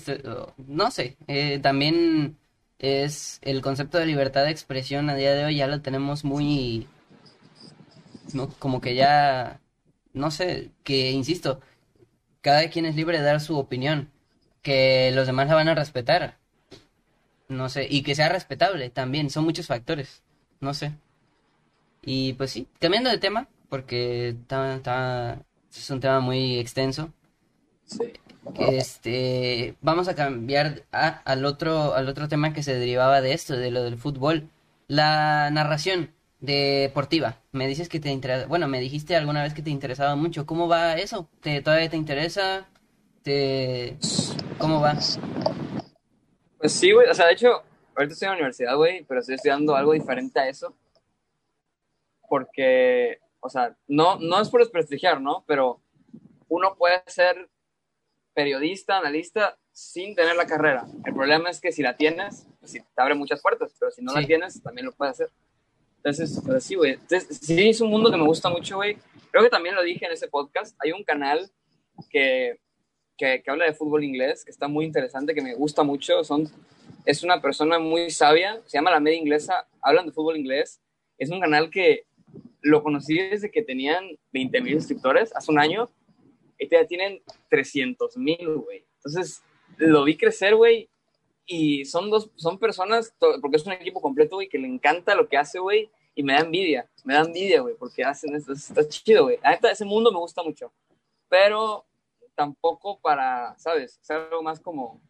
[0.58, 1.18] no sé.
[1.28, 2.38] eh, también
[2.80, 6.88] es el concepto de libertad de expresión a día de hoy ya lo tenemos muy,
[8.34, 9.60] no, como que ya,
[10.14, 11.62] no sé, que insisto,
[12.42, 14.12] cada quien es libre de dar su opinión,
[14.64, 16.38] que los demás la van a respetar.
[17.50, 20.24] No sé, y que sea respetable también, son muchos factores.
[20.62, 20.94] No sé.
[22.02, 27.14] Y pues sí, cambiando de tema, porque está, está- es un tema muy extenso.
[27.86, 28.14] Sí.
[28.58, 33.56] Este, vamos a cambiar a- al otro, al otro tema que se derivaba de esto,
[33.56, 34.50] de lo del fútbol.
[34.88, 37.38] La narración deportiva.
[37.52, 40.46] Me dices que te interesa, bueno, me dijiste alguna vez que te interesaba mucho.
[40.46, 41.28] ¿Cómo va eso?
[41.42, 42.68] ¿Te, todavía te interesa?
[43.24, 43.98] ¿Te,
[44.58, 44.94] cómo va?
[46.58, 47.64] Pues sí, güey, o sea, de hecho,
[47.96, 50.74] ahorita estoy en la universidad, güey, pero estoy estudiando algo diferente a eso.
[52.28, 55.44] Porque, o sea, no, no es por desprestigiar, ¿no?
[55.48, 55.80] Pero
[56.48, 57.50] uno puede ser
[58.40, 60.86] periodista, analista, sin tener la carrera.
[61.04, 64.02] El problema es que si la tienes, pues sí, te abre muchas puertas, pero si
[64.02, 64.22] no Sí.
[64.22, 65.30] la tienes, también lo puedes hacer.
[65.98, 66.98] Entonces, pues sí, güey.
[67.30, 68.98] Sí, es un mundo que me gusta mucho, güey.
[69.30, 70.74] Creo que también lo dije en ese podcast.
[70.80, 71.52] Hay un canal
[72.10, 72.62] que,
[73.18, 76.24] que, que habla de fútbol inglés, que está muy interesante, que me gusta mucho.
[76.24, 76.50] Son,
[77.06, 80.80] es una persona muy sabia, se llama La Media Inglesa, hablan de fútbol inglés.
[81.18, 82.06] Es un canal que
[82.62, 85.90] lo conocí desde que tenían 20 mil suscriptores, hace un año.
[86.60, 88.86] Este ya tienen 300 mil, güey.
[88.98, 89.42] Entonces,
[89.78, 90.90] lo vi crecer, güey.
[91.48, 95.28] Y son dos, son personas, porque es un equipo completo, güey, que le encanta lo
[95.28, 95.90] que hace, güey.
[96.14, 98.54] Y me da envidia, me da envidia, güey, porque hacen esto.
[98.54, 99.40] Está chido, güey.
[99.42, 100.72] La neta, ese mundo me gusta mucho.
[101.30, 101.86] Pero
[102.36, 103.98] tampoco para, ¿sabes?
[104.02, 105.02] Hacer algo más como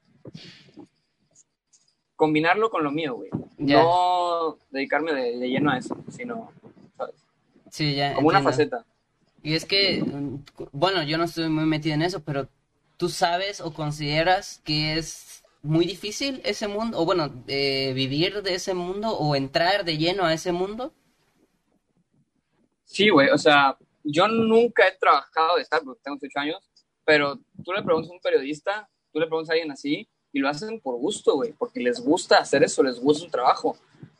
[2.15, 3.29] combinarlo con lo mío, güey.
[3.57, 3.81] Ya.
[3.81, 6.51] No dedicarme de, de lleno a eso, sino,
[6.97, 7.15] ¿sabes?
[7.71, 8.51] Sí, ya Como una entiendo.
[8.57, 8.85] faceta.
[9.41, 10.03] Y es que,
[10.71, 12.49] bueno, yo no estoy muy metido en eso, pero
[12.97, 16.99] ¿tú sabes o consideras que es muy difícil ese mundo?
[16.99, 20.93] O bueno, vivir de ese mundo o entrar de lleno a ese mundo?
[22.83, 26.69] Sí, güey, o sea, yo nunca he trabajado de estar porque tengo 18 años,
[27.05, 30.49] pero tú le preguntas a un periodista, tú le preguntas a alguien así, y lo
[30.49, 33.77] hacen por gusto, güey, porque les gusta hacer eso, les gusta su trabajo.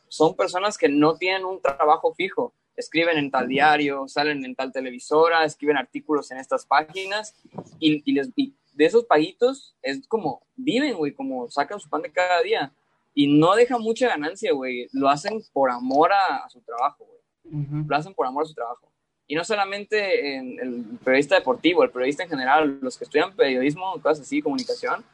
[0.08, 4.72] Son personas que no tienen un trabajo fijo, escriben en tal diario, salen en tal
[4.72, 7.34] televisora, escriben artículos en estas páginas,
[7.78, 12.02] y, y les, y de esos paguitos es como viven, güey, como sacan su pan
[12.02, 12.72] de cada día.
[13.12, 14.88] Y no dejan mucha ganancia, güey.
[14.92, 17.20] Lo hacen por amor a, a su trabajo, güey
[17.52, 18.88] lo hacen por amor a su trabajo.
[19.26, 23.92] Y no solamente en el periodista deportivo, el periodista en general, los que estudian periodismo,
[24.02, 25.04] cosas así, comunicación.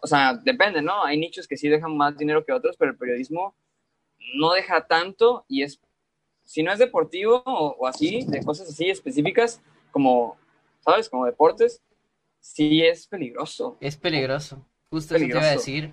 [0.00, 1.04] O sea, depende, ¿no?
[1.04, 3.54] Hay nichos que sí dejan más dinero que otros, pero el periodismo
[4.34, 5.80] no deja tanto y es,
[6.46, 10.38] si no es deportivo o, o así, de cosas así específicas, como,
[10.80, 11.10] ¿sabes?
[11.10, 11.82] Como deportes,
[12.40, 13.76] sí es peligroso.
[13.80, 15.58] Es peligroso, justo eso te iba a Peligroso.
[15.58, 15.92] decir,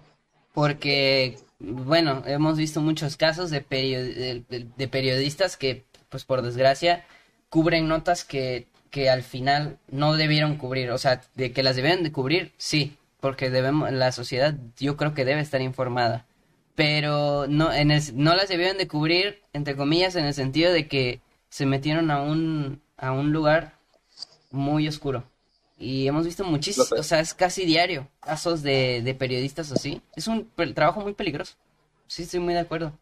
[0.54, 6.42] porque, bueno, hemos visto muchos casos de, perio- de, de- de periodistas que, pues por
[6.42, 7.06] desgracia,
[7.50, 12.04] cubren notas que, que al final no debieron cubrir, o sea, de que las debieron
[12.04, 16.26] de cubrir, sí, porque debemos, la sociedad yo creo que debe estar informada,
[16.76, 20.88] pero no, en el- no las debieron de cubrir, entre comillas, en el sentido de
[20.88, 23.78] que se metieron a un, a un lugar
[24.52, 25.24] muy oscuro.
[25.78, 27.00] Y hemos visto muchísimo, Lo sé.
[27.00, 30.02] o sea, es casi diario casos de, de periodistas así.
[30.16, 31.56] Es un trabajo muy peligroso.
[32.08, 32.94] Sí, estoy muy de acuerdo.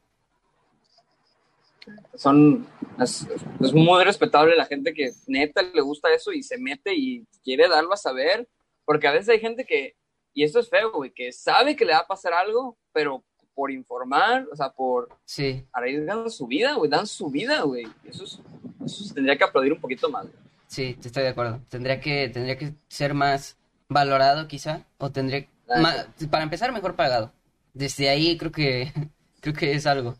[2.15, 2.67] son
[2.99, 3.27] es,
[3.59, 7.67] es muy respetable la gente que neta le gusta eso y se mete y quiere
[7.67, 8.47] darlo a saber,
[8.85, 9.95] porque a veces hay gente que,
[10.33, 13.23] y esto es feo, güey, que sabe que le va a pasar algo, pero
[13.71, 17.87] por informar, o sea, por Sí, arriesgan su vida, güey, dan su vida, güey.
[18.05, 18.39] Eso, es-
[18.85, 20.23] eso se tendría que aplaudir un poquito más.
[20.23, 20.35] güey.
[20.67, 21.59] sí, te estoy de acuerdo.
[21.69, 23.57] Tendría que, tendría que ser más
[23.89, 27.31] valorado quizá, o tendría, Ah, ma- para empezar, mejor pagado.
[27.73, 28.91] Desde ahí creo que,
[29.41, 30.15] creo que es algo.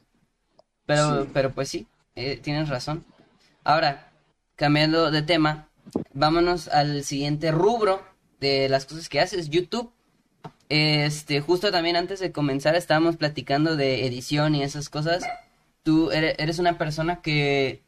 [0.85, 1.29] Pero, Sí.
[1.33, 3.03] pero pues sí, eh, tienes razón.
[3.63, 4.11] Ahora,
[4.55, 5.69] cambiando de tema,
[6.13, 8.01] vámonos al siguiente rubro
[8.39, 9.91] de las cosas que haces, YouTube.
[10.73, 15.23] Este, justo también antes de comenzar estábamos platicando de edición y esas cosas.
[15.83, 17.81] Tú ere- eres una persona que,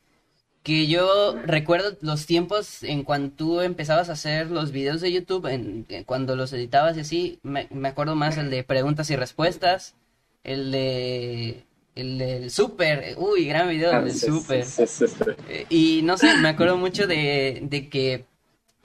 [0.64, 5.46] que yo recuerdo los tiempos en cuando tú empezabas a hacer los videos de YouTube,
[5.48, 9.16] en, en cuando los editabas y así, me, me acuerdo más el de preguntas y
[9.16, 9.96] respuestas,
[10.44, 11.64] el de
[11.96, 14.66] el del Super, uy, gran video Ah, del sí, Super.
[14.66, 15.06] sí, sí.
[15.48, 18.26] Eh, Y no sé, me acuerdo mucho de, de que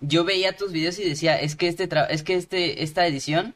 [0.00, 3.54] yo veía tus videos y decía, es que este tra- es que este esta edición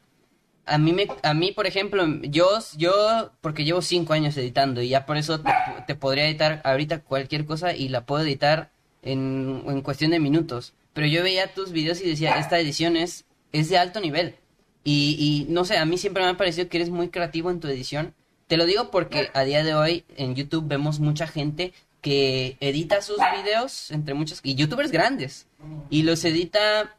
[0.64, 4.88] a mí me a mí por ejemplo, yo yo porque llevo cinco años editando y
[4.88, 5.50] ya por eso te,
[5.86, 8.70] te podría editar ahorita cualquier cosa y la puedo editar
[9.02, 10.74] en, en cuestión de minutos.
[10.92, 14.36] Pero yo veía tus videos y decía, esta edición es es de alto nivel.
[14.84, 17.60] Y, y no sé, a mí siempre me ha parecido que eres muy creativo en
[17.60, 18.14] tu edición.
[18.48, 23.00] Te lo digo porque a día de hoy en YouTube vemos mucha gente que edita
[23.00, 25.46] sus videos, entre muchos, y youtubers grandes,
[25.88, 26.96] y los edita,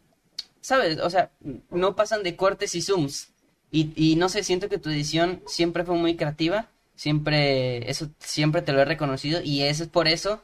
[0.61, 0.97] ¿sabes?
[0.99, 1.29] O sea,
[1.69, 3.32] no pasan de cortes y zooms.
[3.73, 8.61] Y, y no sé, siento que tu edición siempre fue muy creativa, siempre, eso siempre
[8.61, 10.41] te lo he reconocido, y eso es por eso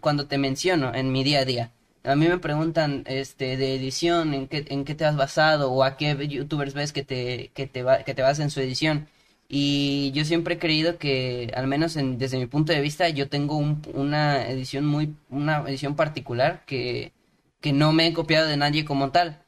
[0.00, 1.72] cuando te menciono en mi día a día.
[2.04, 5.84] A mí me preguntan este de edición, en qué, en qué te has basado o
[5.84, 9.08] a qué youtubers ves que te, que te, va, que te vas en su edición.
[9.48, 13.28] Y yo siempre he creído que, al menos en- desde mi punto de vista, yo
[13.28, 17.12] tengo un- una edición muy, una edición particular que,
[17.60, 19.42] que no me he copiado de nadie como tal.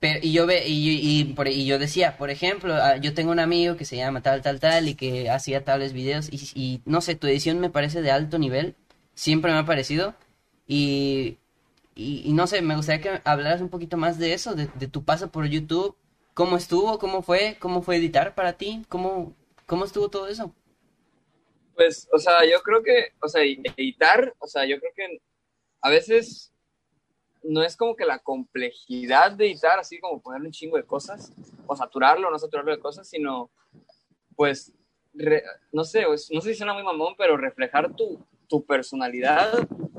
[0.00, 3.32] Pero, y yo ve, y, y, por- y yo decía, por ejemplo, ah, yo tengo
[3.32, 6.82] un amigo que se llama tal, tal, tal, y que hacía tales videos, y, y
[6.86, 8.76] no sé, tu edición me parece de alto nivel,
[9.14, 10.14] siempre me ha parecido,
[10.66, 11.38] y,
[11.94, 15.04] y, no sé, me gustaría que hablaras un poquito más de eso, de, de tu
[15.04, 15.96] paso por YouTube,
[16.34, 19.34] cómo estuvo, cómo fue, cómo fue editar para ti, cómo,
[19.66, 20.54] cómo estuvo todo eso.
[21.74, 25.18] Pues, o sea, yo creo que, o sea, editar, o sea, yo creo que
[25.82, 26.52] a veces
[27.42, 31.32] no es como que la complejidad de editar, así como ponerle un chingo de cosas,
[31.66, 33.50] o saturarlo o no saturarlo de cosas, sino,
[34.36, 34.72] pues,
[35.14, 39.52] re- no sé, no sé si suena muy mamón, pero reflejar tu, tu personalidad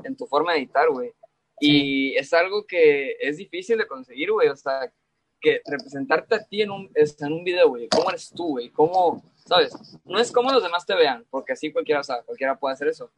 [0.04, 1.12] en tu forma de editar, güey.
[1.60, 4.92] Y es algo que es difícil de conseguir, güey, o sea,
[5.40, 9.22] que representarte a ti en un, en un video, güey, cómo eres tú, güey, cómo,
[9.46, 9.74] ¿sabes?
[10.04, 12.88] No es como los demás te vean, porque así cualquiera, o sea, cualquiera puede hacer
[12.88, 13.10] eso,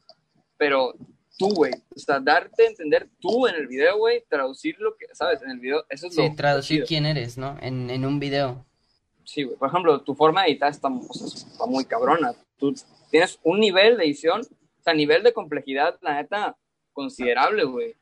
[0.56, 0.94] pero
[1.36, 5.06] tú, güey, o sea, darte a entender tú en el video, güey, traducir lo que,
[5.12, 5.42] ¿sabes?
[5.42, 6.86] En el video, eso es Sí, lo traducir chido.
[6.86, 7.56] quién eres, ¿no?
[7.60, 8.64] En, en un video.
[9.24, 9.56] Sí, güey.
[9.56, 12.32] Por ejemplo, tu forma de editar está, o sea, está muy cabrona.
[12.58, 12.74] Tú
[13.10, 16.56] tienes un nivel de edición, o sea, nivel de complejidad, la neta,
[16.92, 17.94] considerable, güey.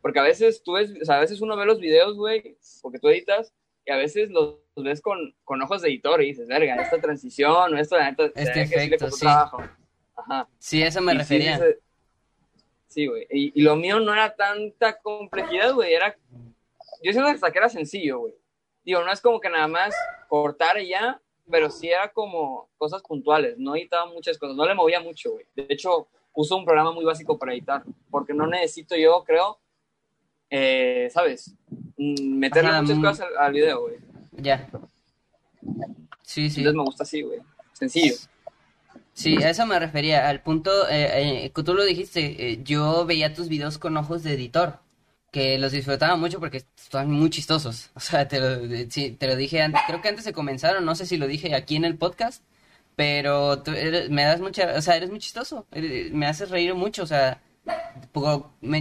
[0.00, 2.98] Porque a veces tú ves, o sea, a veces uno ve los videos, güey, porque
[2.98, 3.52] tú editas,
[3.84, 7.00] y a veces los, los ves con, con ojos de editor y dices, verga, esta
[7.00, 9.20] transición o esto, la neta, Este sí efecto, sí.
[9.20, 9.62] trabajo.
[10.16, 10.48] Ajá.
[10.58, 11.60] Sí, eso me Y sí, refería.
[12.96, 13.26] Sí, güey.
[13.30, 15.92] Y, y lo mío no era tanta complejidad, güey.
[15.92, 16.16] Era.
[17.02, 18.34] Yo siento que hasta que era sencillo, güey.
[18.86, 19.94] Digo, no es como que nada más
[20.28, 23.58] cortar y ya, pero sí era como cosas puntuales.
[23.58, 24.56] No editaba muchas cosas.
[24.56, 25.44] No le movía mucho, güey.
[25.54, 27.82] De hecho, uso un programa muy básico para editar.
[28.10, 29.58] Porque no necesito yo, creo,
[30.48, 31.54] eh, ¿sabes?
[31.98, 33.02] Mm, Meterle muchas mm.
[33.02, 33.96] cosas al, al video, güey.
[34.38, 34.70] Ya.
[36.22, 36.60] Sí, sí.
[36.60, 37.40] Entonces me gusta así, güey.
[37.74, 38.14] Sencillo.
[39.16, 43.32] Sí, a eso me refería, al punto, eh, eh, tú lo dijiste, eh, yo veía
[43.32, 44.80] tus videos con ojos de editor,
[45.32, 47.90] que los disfrutaba mucho porque estaban muy chistosos.
[47.94, 51.16] O sea, te lo, eh, dije antes, creo que antes se comenzaron, no sé si
[51.16, 52.42] lo dije aquí en el podcast,
[52.94, 55.66] pero tú eres- me das mucha, o sea, eres muy chistoso,
[56.12, 57.40] me haces reír mucho, o sea,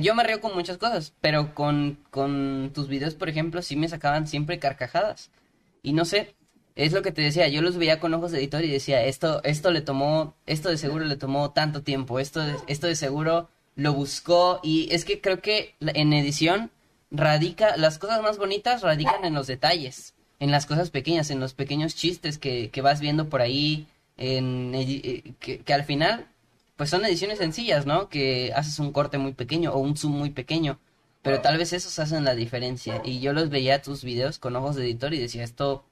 [0.01, 3.89] yo me río con muchas cosas, pero con, con tus videos, por ejemplo, sí me
[3.89, 5.31] sacaban siempre carcajadas.
[5.83, 6.35] Y no sé,
[6.75, 9.41] es lo que te decía, yo los veía con ojos de editor y decía, esto,
[9.43, 13.49] esto le tomó, esto de seguro le tomó tanto tiempo, esto de, esto de seguro
[13.75, 16.71] lo buscó y es que creo que en edición
[17.11, 21.53] radica, las cosas más bonitas radican en los detalles, en las cosas pequeñas, en los
[21.53, 26.27] pequeños chistes que, que vas viendo por ahí, en, eh, que, que al final,
[26.75, 28.09] pues son ediciones sencillas, ¿no?
[28.09, 30.77] Que haces un corte muy pequeño o un zoom muy pequeño,
[31.21, 34.75] pero tal vez esos hacen la diferencia y yo los veía tus videos con ojos
[34.75, 35.85] de editor y decía, esto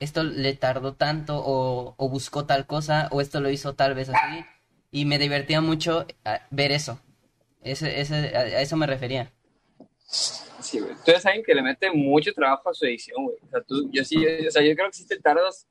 [0.00, 4.08] esto le tardó tanto o, o buscó tal cosa o esto lo hizo tal vez
[4.08, 4.44] así
[4.90, 7.00] y me divertía mucho ah, ver eso.
[7.62, 9.30] Ese, ese, a, eso me refería.
[10.08, 10.94] Sí, güey.
[11.04, 13.36] Tú eres alguien que le mete mucho trabajo a su edición, güey.
[13.46, 15.68] O sea, tú, yo sí, o sea, yo creo que sí te tardas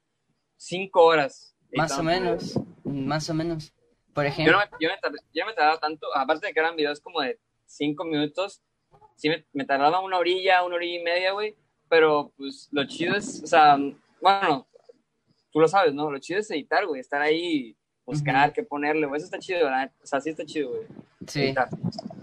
[0.55, 1.55] cinco horas.
[1.73, 3.73] Más o menos, más o menos.
[4.13, 6.59] Por Yo ejemplo, no, me, yo, me tar- yo me tardaba tanto, aparte de que
[6.59, 8.61] eran videos como de cinco minutos,
[9.15, 11.55] sí me, me tardaba una orilla, una orilla y media, güey.
[11.89, 13.77] Pero pues lo chido es, o sea,
[14.21, 14.67] bueno,
[15.51, 16.11] tú lo sabes, ¿no?
[16.11, 18.53] Lo chido es editar, güey, estar ahí, buscar Ujú.
[18.55, 19.17] qué ponerle, güey.
[19.17, 19.91] Eso está chido, ¿verdad?
[20.03, 20.81] O sea, sí está chido, güey.
[21.27, 21.69] sí, Editar.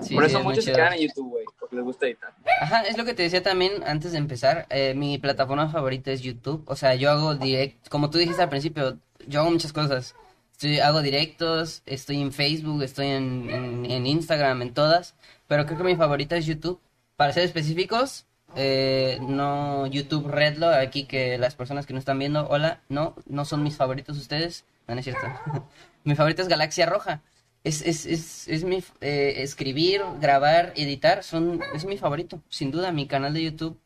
[0.00, 0.76] sí, Por sí, eso es muy muchos se chido.
[0.76, 2.34] quedan en YouTube, güey, porque les gusta editar.
[2.60, 4.66] Ajá, es lo que te decía también antes de empezar.
[4.70, 6.64] eh, mi plataforma favorita es YouTube.
[6.66, 10.14] O sea, yo hago direct, como tú dijiste al principio, yo hago muchas cosas.
[10.52, 15.14] Estoy, hago directos, estoy en Facebook, estoy en, en, en Instagram, en todas.
[15.48, 16.80] Pero creo que mi favorita es YouTube.
[17.16, 22.46] Para ser específicos, eh, no YouTube Redlo, aquí que las personas que no están viendo,
[22.48, 25.26] hola, no, no son mis favoritos ustedes, no, es cierto.
[26.04, 27.22] mi favorito es Galaxia Roja.
[27.64, 32.92] Es, es, es, es mi eh, escribir, grabar, editar, son, es mi favorito, sin duda,
[32.92, 33.80] mi canal de YouTube.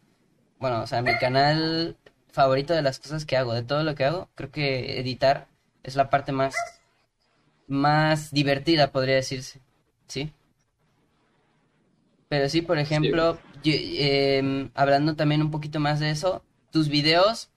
[0.58, 1.96] Bueno, o sea, mi canal
[2.30, 5.48] favorito de las cosas que hago, de todo lo que hago, creo que editar
[5.82, 6.54] es la parte más,
[7.66, 9.60] más divertida, podría decirse,
[10.06, 10.32] ¿sí?
[12.30, 17.48] Pero sí, por ejemplo, yo, em, hablando también un poquito más de eso, tus videos,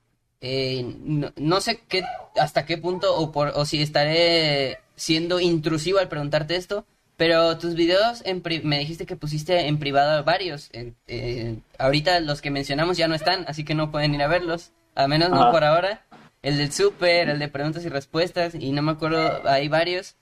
[0.42, 2.02] eh, no, no sé qué,
[2.42, 6.86] hasta qué punto o, por, o si estaré siendo intrusivo al preguntarte esto,
[7.18, 10.72] pero tus videos en pri- me dijiste que pusiste en privado varios.
[11.08, 14.72] eh, ahorita los que mencionamos ya no están, así que no pueden ir a verlos,
[14.96, 16.02] a menos no por ahora.
[16.42, 20.16] El del súper, el de preguntas y respuestas, y no me acuerdo, hay varios.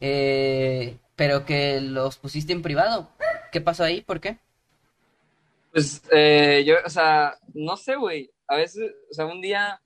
[0.00, 3.08] Eh, pero que los pusiste en privado.
[3.52, 4.00] ¿Qué pasó ahí?
[4.00, 4.38] ¿Por qué?
[5.70, 8.30] Pues eh, yo, o sea, no sé, güey.
[8.48, 9.78] A veces, o sea, un día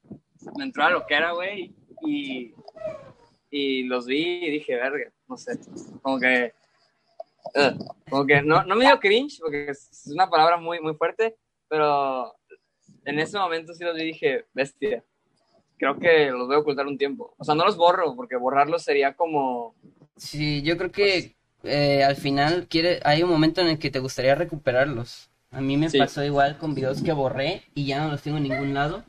[0.56, 2.54] me entró a lo que era, güey, y,
[3.50, 5.58] y los vi y dije, verga, no sé.
[6.00, 6.52] Como que,
[8.08, 11.36] como que no, no me dio cringe, porque es es una palabra muy, muy fuerte,
[11.68, 12.36] pero
[13.04, 15.04] en ese momento sí los vi y dije, bestia.
[15.76, 17.34] Creo que los voy a ocultar un tiempo.
[17.36, 19.74] O sea, no los borro, porque borrarlos sería como,
[20.16, 23.98] Sí, yo creo que eh, al final quiere, hay un momento en el que te
[23.98, 25.30] gustaría recuperarlos.
[25.50, 25.98] A mí me Sí.
[25.98, 29.04] pasó igual con videos que borré y ya no los tengo en ningún lado.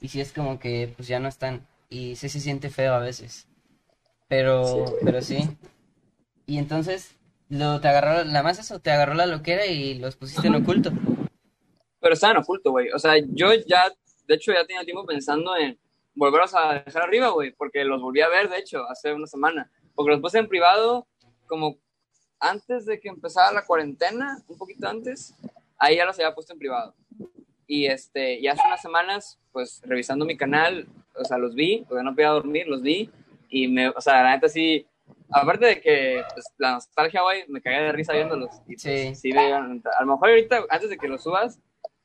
[0.00, 1.66] Y sí es como que pues ya no están.
[1.88, 3.46] Y sí se siente feo a veces.
[4.28, 5.48] Pero, Sí, pero sí.
[6.46, 7.16] Y entonces,
[7.48, 10.92] lo, te agarró, la más eso, te agarró la loquera y los pusiste en oculto.
[12.00, 12.90] pero estaban oculto, güey.
[12.92, 13.92] O sea, yo ya,
[14.26, 15.78] de hecho, ya tenía tiempo pensando en
[16.14, 19.70] volverlos a dejar arriba, güey, porque los volví a ver, de hecho, hace una semana.
[19.94, 21.06] Porque los puse en privado
[21.46, 21.76] como
[22.40, 25.34] antes de que empezara la cuarentena, un poquito antes,
[25.78, 26.94] ahí ya los había puesto en privado.
[27.66, 32.02] Y este, y hace unas semanas, pues revisando mi canal, o sea, los vi, porque
[32.02, 33.10] no podía dormir, los vi,
[33.48, 34.86] y me, o sea, la neta sí,
[35.30, 38.50] aparte de que pues, la nostalgia, güey, me cagué de risa viéndolos.
[38.66, 39.14] Y, pues, Sí.
[39.14, 41.58] sí, me- a lo mejor ahorita, antes de que los subas,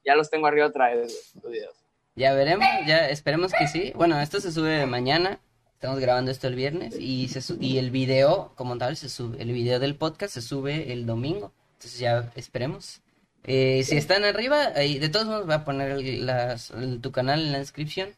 [0.03, 1.75] ya los tengo arriba otra vez, los videos.
[2.15, 3.91] Ya veremos, ya esperemos que sí.
[3.95, 5.39] Bueno, esto se sube mañana.
[5.85, 9.51] Estamos grabando esto el viernes y se y el video como tal se sube, el
[9.51, 11.51] video del podcast se sube el domingo.
[11.73, 13.01] Entonces ya esperemos.
[13.43, 17.39] Eh, si están arriba, de todos modos voy a poner el- las- el- tu canal
[17.39, 18.09] en la descripción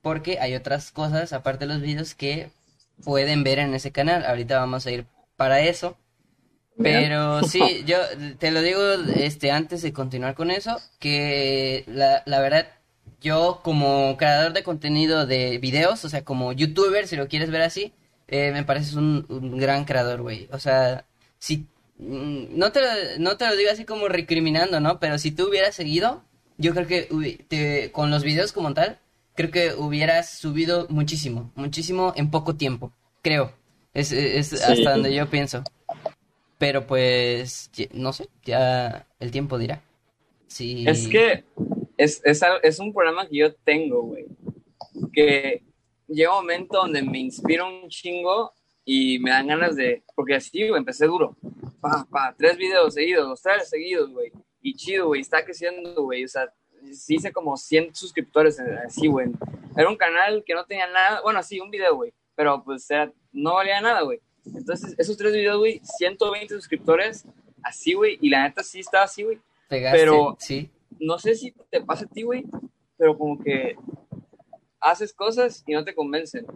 [0.00, 2.50] porque hay otras cosas aparte de los videos que
[3.02, 4.24] pueden ver en ese canal.
[4.24, 5.04] Ahorita vamos a ir
[5.36, 5.96] para eso.
[6.80, 7.98] Pero sí, yo
[8.38, 8.80] te lo digo
[9.16, 12.68] este antes de continuar con eso, que la, la verdad,
[13.20, 17.62] yo como creador de contenido de videos, o sea, como youtuber, si lo quieres ver
[17.62, 17.92] así,
[18.28, 20.48] eh, me pareces un, un gran creador, güey.
[20.52, 21.04] O sea,
[21.38, 21.66] si
[21.98, 22.86] mm, no te lo,
[23.18, 24.98] no te lo digo así como recriminando, ¿no?
[25.00, 26.22] Pero si tú hubieras seguido,
[26.58, 28.98] yo creo que te- con los videos como tal,
[29.34, 32.92] creo que hubieras subido muchísimo, muchísimo en poco tiempo,
[33.22, 33.52] creo.
[33.94, 34.56] Es, es Sí.
[34.56, 35.62] hasta donde yo pienso.
[36.58, 39.80] Pero pues, no sé, ya el tiempo dirá.
[40.48, 40.84] Sí.
[40.88, 41.44] Es que
[41.98, 44.26] es, es, es un problema que yo tengo, güey.
[45.12, 45.62] Que
[46.06, 48.52] llega un momento donde me inspiro un chingo
[48.84, 50.02] y me dan ganas de.
[50.14, 51.36] Porque así, güey, empecé duro.
[51.80, 54.32] Pa, pa, tres videos seguidos, los tres seguidos, güey.
[54.62, 56.24] Y chido, güey, está creciendo, güey.
[56.24, 56.52] O sea,
[56.92, 59.28] sí hice como 100 suscriptores así, güey.
[59.76, 61.20] Era un canal que no tenía nada.
[61.22, 62.12] Bueno, sí, un video, güey.
[62.34, 64.20] Pero pues era, no valía nada, güey.
[64.46, 67.24] Entonces, esos tres videos, güey, 120 suscriptores,
[67.62, 68.18] así, güey.
[68.20, 70.70] Y la neta sí estaba así, güey pero- sí.
[70.98, 72.44] No sé si te pasa a ti, güey,
[72.96, 73.76] pero como que
[74.80, 76.46] haces cosas y no te convencen.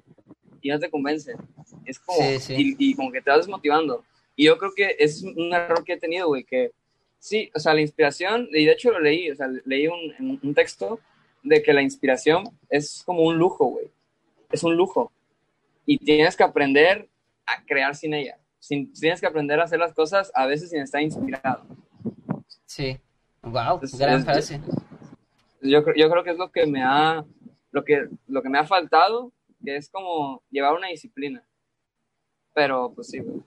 [0.60, 1.36] Y no te convencen.
[1.84, 2.76] Es como, Sí, sí.
[2.78, 4.04] Y, y como que te vas desmotivando.
[4.36, 6.72] Y yo creo que es un error que he tenido, güey, que
[7.18, 10.54] sí, o sea, la inspiración, y de hecho lo leí, o sea, leí un, un
[10.54, 11.00] texto
[11.42, 13.86] de que la inspiración es como un lujo, güey.
[14.50, 15.12] Es un lujo.
[15.86, 17.08] Y tienes que aprender
[17.46, 18.38] a crear sin ella.
[18.58, 21.64] Sin, tienes que aprender a hacer las cosas a veces sin estar inspirado.
[22.66, 22.98] Sí.
[23.42, 24.60] Wow, Es- gran es- frase.
[25.60, 27.24] yo, creo- yo creo que es lo que me ha
[27.72, 29.32] lo que lo que me ha faltado
[29.64, 31.42] que es como llevar una disciplina
[32.54, 33.40] pero pues sí güey.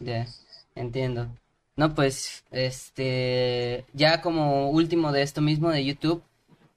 [0.00, 0.26] Ya,
[0.74, 1.28] entiendo.
[1.76, 6.22] No, pues, este, ya como último de esto mismo de YouTube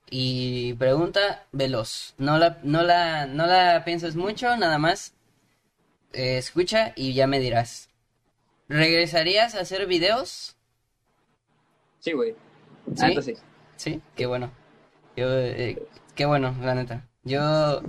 [0.10, 2.16] y pregunta veloz.
[2.18, 5.14] No la, no la, no la pienses mucho, nada más
[6.14, 7.90] eh, escucha y ya me dirás.
[8.68, 10.56] ¿Regresarías a hacer videos?
[12.00, 12.36] Sí güey
[12.96, 13.22] La ¿Sí?
[13.22, 13.34] sí
[13.78, 14.52] Sí, qué bueno.
[15.16, 15.82] Yo, eh,
[16.16, 17.08] qué bueno, la neta.
[17.24, 17.82] Yo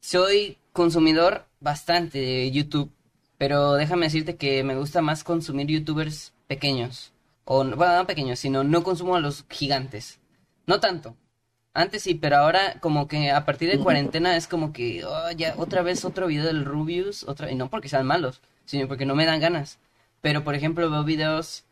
[0.00, 2.90] soy consumidor bastante de YouTube,
[3.38, 7.12] pero déjame decirte que me gusta más consumir YouTubers pequeños
[7.46, 10.20] O, no- bueno, no pequeños, sino no consumo a los gigantes.
[10.66, 11.16] No tanto.
[11.72, 15.54] Antes sí, pero ahora como que a partir de cuarentena es como que oh, ya
[15.56, 19.14] otra vez otro video del Rubius, otra y no porque sean malos, sino porque no
[19.14, 19.78] me dan ganas.
[20.20, 21.64] Pero por ejemplo veo videos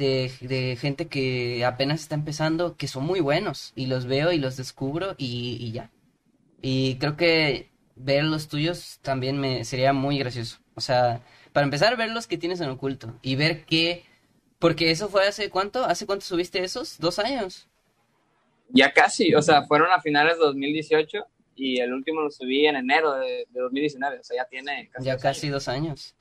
[0.00, 4.38] de, de gente que apenas está empezando que son muy buenos y los veo y
[4.38, 5.90] los descubro y, y ya.
[6.62, 10.58] Y creo que ver los tuyos también me sería muy gracioso.
[10.74, 11.22] O sea,
[11.52, 14.04] para empezar ver los que tienes en oculto y ver qué
[14.58, 16.98] porque eso fue hace cuánto, ¿hace cuánto subiste esos?
[16.98, 17.68] ¿Dos años?
[18.68, 21.18] Ya casi, o sea, fueron a finales de 2018
[21.56, 25.06] y el último lo subí en enero de, de 2019, o sea, ya tiene casi
[25.06, 25.50] Ya dos casi años.
[25.50, 26.14] dos años.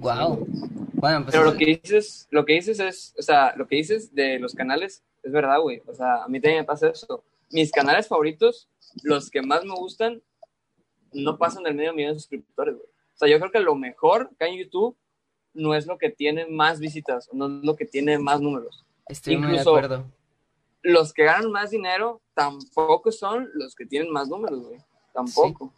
[0.00, 0.46] Wow.
[0.94, 4.14] Bueno, pues Pero lo que dices, lo que dices es, o sea, lo que dices
[4.14, 5.82] de los canales es verdad, güey.
[5.86, 7.22] O sea, a mí también me pasa eso.
[7.50, 8.68] Mis canales favoritos,
[9.02, 10.22] los que más me gustan,
[11.12, 12.86] no pasan del medio millón de suscriptores, güey.
[12.86, 14.96] O sea, yo creo que lo mejor que hay en YouTube
[15.52, 18.84] no es lo que tiene más visitas, no es lo que tiene más números.
[19.08, 20.04] estoy muy de incluso- acuerdo.
[20.82, 24.78] Los que ganan más dinero tampoco son los que tienen más números, güey.
[25.12, 25.74] Tampoco.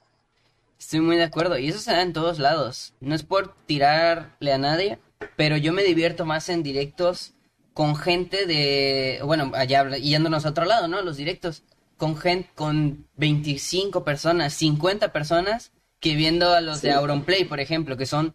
[0.83, 1.57] Estoy muy de acuerdo.
[1.59, 2.93] Y eso se da en todos lados.
[3.01, 4.99] No es por tirarle a nadie,
[5.37, 7.35] pero yo me divierto más en directos
[7.73, 9.21] con gente de.
[9.25, 11.01] Bueno, allá yéndonos a otro lado, ¿no?
[11.03, 11.63] Los directos.
[11.97, 15.71] Con gente, con 25 personas, 50 personas,
[16.01, 16.89] que viendo a los Sí.
[16.89, 18.35] de Auronplay, por ejemplo, que son.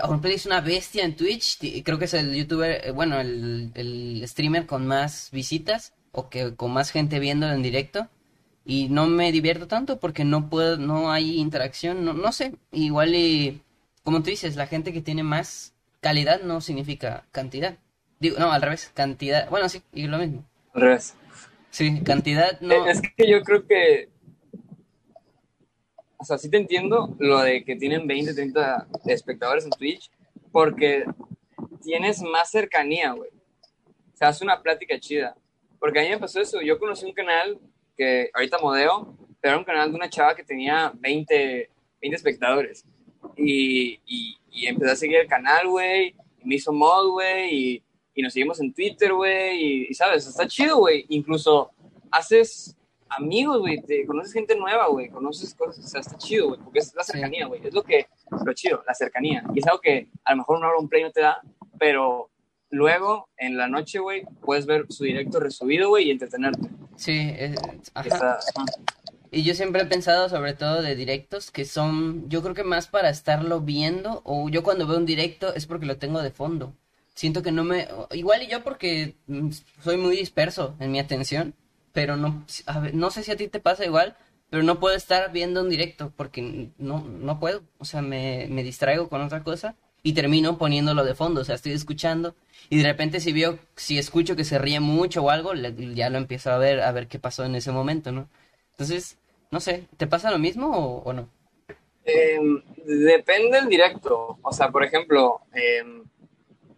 [0.00, 1.58] Auronplay es una bestia en Twitch.
[1.84, 6.54] Creo que es el youtuber, eh, bueno, el, el streamer con más visitas, o que
[6.56, 8.08] con más gente viéndolo en directo
[8.66, 13.14] y no me divierto tanto porque no puedo, no hay interacción, no, no sé, igual
[13.14, 13.62] y
[14.02, 17.78] como tú dices, la gente que tiene más calidad no significa cantidad.
[18.18, 20.44] Digo, no, al revés, cantidad, bueno, sí, y lo mismo.
[20.74, 21.14] Al revés.
[21.70, 22.86] Sí, cantidad no.
[22.86, 24.08] Es que yo creo que.
[26.18, 30.10] O sea, sí te entiendo lo de que tienen 20, 30 espectadores en Twitch,
[30.50, 31.04] porque
[31.82, 33.30] tienes más cercanía, güey.
[34.14, 35.36] Se hace una plática chida.
[35.78, 36.62] Porque a mí me pasó eso.
[36.62, 37.60] Yo conocí un canal
[37.96, 41.70] que ahorita modeo, pero era un canal de una chava que tenía 20,
[42.00, 42.84] 20 espectadores.
[43.36, 46.14] Y, y, y empecé a seguir el canal, güey.
[46.38, 47.54] Y me hizo mod, güey.
[47.54, 47.82] Y,
[48.14, 49.90] y nos seguimos en Twitter, güey.
[49.90, 51.04] Y, sabes, está chido, güey.
[51.08, 51.70] Incluso
[52.10, 52.76] haces
[53.08, 53.82] amigos, güey.
[54.06, 55.08] Conoces gente nueva, güey.
[55.10, 55.84] Conoces cosas.
[55.84, 56.60] O sea, está chido, güey.
[56.60, 57.60] Porque es la cercanía, güey.
[57.64, 58.06] Es lo que,
[58.44, 59.44] lo chido, la cercanía.
[59.54, 61.40] Y es algo que a lo mejor un play no te da,
[61.78, 62.30] pero
[62.70, 66.68] luego en la noche, güey, puedes ver su directo resubido, güey, y entretenerte.
[66.96, 67.54] Sí, es-
[67.94, 68.08] ajá.
[68.08, 68.38] está-
[69.32, 72.86] Y yo siempre he pensado, sobre todo de directos, que son, yo creo que más
[72.86, 76.72] para estarlo viendo, o yo cuando veo un directo es porque lo tengo de fondo.
[77.14, 79.50] Siento que no me, igual y yo porque mm,
[79.82, 81.54] soy muy disperso en mi atención,
[81.92, 84.16] pero no, a ver, no sé si a ti te pasa igual,
[84.48, 88.62] pero no puedo estar viendo un directo porque no, no puedo, o sea, me, me
[88.62, 89.74] distraigo con otra cosa
[90.06, 92.36] y termino poniéndolo de fondo, o sea, estoy escuchando
[92.70, 96.18] y de repente si veo, si escucho que se ríe mucho o algo, ya lo
[96.18, 98.28] empiezo a ver, a ver qué pasó en ese momento, ¿no?
[98.70, 99.18] Entonces,
[99.50, 101.28] no sé, ¿te pasa lo mismo o, no?
[102.04, 102.38] Eh,
[102.84, 104.38] depende del directo.
[104.42, 105.82] O sea, por ejemplo, eh,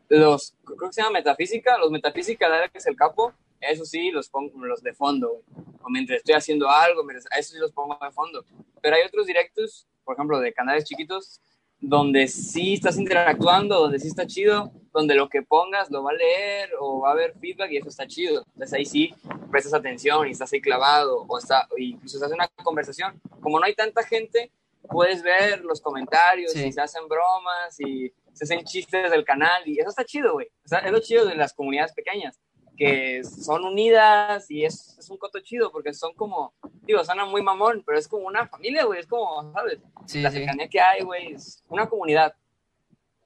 [0.09, 4.31] los, creo que se llama metafísica, los metafísica de Alex el Capo, eso sí, los
[4.31, 5.43] pongo los de fondo.
[5.83, 8.43] O mientras estoy haciendo algo, eso sí los pongo de fondo.
[8.81, 11.43] Pero hay otros directos, por ejemplo, de canales chiquitos,
[11.81, 16.15] donde sí estás interactuando, donde sí está chido, donde lo que pongas lo va a
[16.15, 18.45] leer o va a haber feedback y eso está chido.
[18.55, 19.15] Entonces ahí sí
[19.51, 23.21] prestas atención y estás ahí clavado o, está, incluso estás en una conversación.
[23.41, 24.51] Como no hay tanta gente,
[24.91, 26.67] puedes ver los comentarios Sí.
[26.67, 30.49] y se hacen bromas y se hacen chistes del canal y eso está chido, güey.
[30.65, 32.41] O sea, es lo chido de las comunidades pequeñas,
[32.79, 36.55] que son unidas y es, es un coto chido porque son como,
[36.87, 39.01] digo, suena muy mamón, pero es como una familia, güey.
[39.01, 39.81] Es como, ¿sabes?
[40.07, 42.35] Sí, la sí, cercanía que hay, güey, es una comunidad.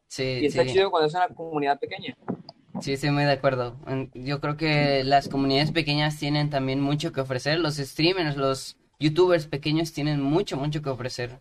[0.08, 0.72] sí, Y está sí.
[0.72, 2.16] chido cuando es una comunidad pequeña.
[2.80, 3.78] Sí, estoy muy de acuerdo.
[4.14, 7.58] Yo creo que las comunidades pequeñas tienen también mucho que ofrecer.
[7.60, 11.40] Los streamers, los youtubers pequeños tienen mucho, mucho que ofrecer.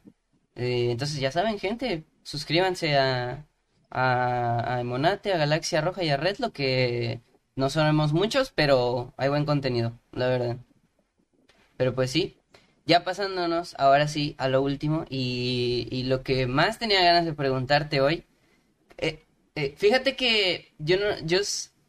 [0.55, 3.47] Eh, entonces, ya saben, gente, suscríbanse a,
[3.89, 7.21] a, a Emonate, a Galaxia Roja y a Redlo, que
[7.55, 10.57] no somos muchos, pero hay buen contenido, la verdad.
[11.77, 12.37] Pero pues sí,
[12.85, 17.33] ya pasándonos ahora sí a lo último y, y lo que más tenía ganas de
[17.33, 18.25] preguntarte hoy.
[18.97, 19.25] eh,
[19.55, 21.39] eh, fíjate que yo no, yo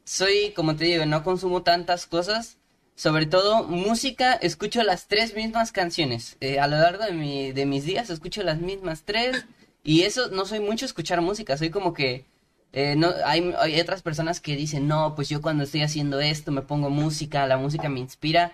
[0.05, 2.59] soy, como te digo, no consumo tantas cosas.
[2.97, 6.37] Sobre todo música, escucho las tres mismas canciones.
[6.41, 9.47] Eh, a lo largo de, mi, de mis días escucho las mismas tres.
[9.85, 12.27] Y eso, no soy mucho escuchar música, soy como que...
[12.73, 16.63] eh, no, hay, otras personas que dicen, no, pues yo cuando estoy haciendo esto me
[16.63, 18.53] pongo música, la música me inspira.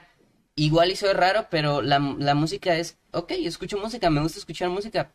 [0.56, 4.70] Igual y soy raro, pero la, la música es, ok, escucho música, me gusta escuchar
[4.70, 5.12] música.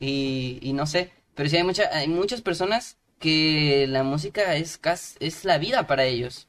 [0.00, 4.78] Y, y no sé, pero sí hay, mucha, hay muchas personas que la música es,
[4.78, 6.48] cas- es la vida para ellos,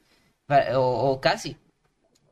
[0.74, 0.80] o,
[1.12, 1.56] o casi.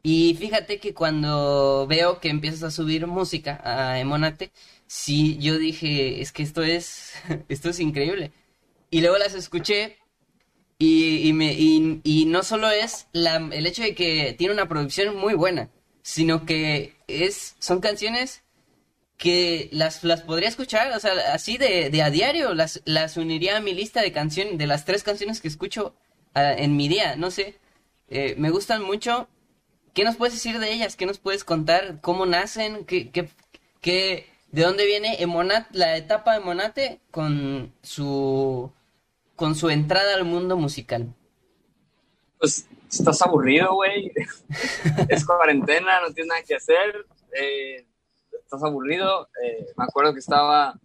[0.03, 4.53] Y fíjate que cuando veo que empiezas a subir música a Emonate,
[4.87, 7.15] sí, yo dije, es que esto es,
[7.49, 8.33] esto es increíble.
[8.97, 9.99] Y luego las escuché
[10.79, 15.15] y, y me, y, no solo es la, el hecho de que tiene una producción
[15.19, 15.69] muy buena,
[16.01, 18.43] sino que es, son canciones
[19.19, 23.59] que las, las podría escuchar, o sea, así de, de a diario, las, las uniría
[23.59, 25.95] a mi lista de canciones, de las tres canciones que escucho
[26.33, 27.59] ah, en mi día, no sé,
[28.09, 29.29] eh, me gustan mucho.
[29.93, 30.97] ¿Qué nos puedes decir de ellas?
[30.97, 32.01] ¿Qué nos puedes contar?
[32.01, 32.87] ¿Cómo nacen?
[32.87, 33.29] ¿Qué, qué,
[33.83, 38.73] qué- de dónde viene Emonat, la etapa de Monate con su,
[39.37, 41.15] con su entrada al mundo musical?
[42.39, 44.13] Pues estás aburrido, güey.
[45.09, 47.07] es cuarentena, no tienes nada que hacer.
[47.39, 47.87] eh,
[48.43, 49.29] estás aburrido.
[49.45, 50.79] eh, me acuerdo que estaba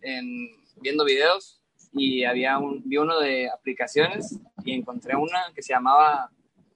[0.00, 0.50] en-
[0.80, 1.60] viendo videos
[1.92, 6.30] y había un, vi uno de aplicaciones y encontré una que se llamaba,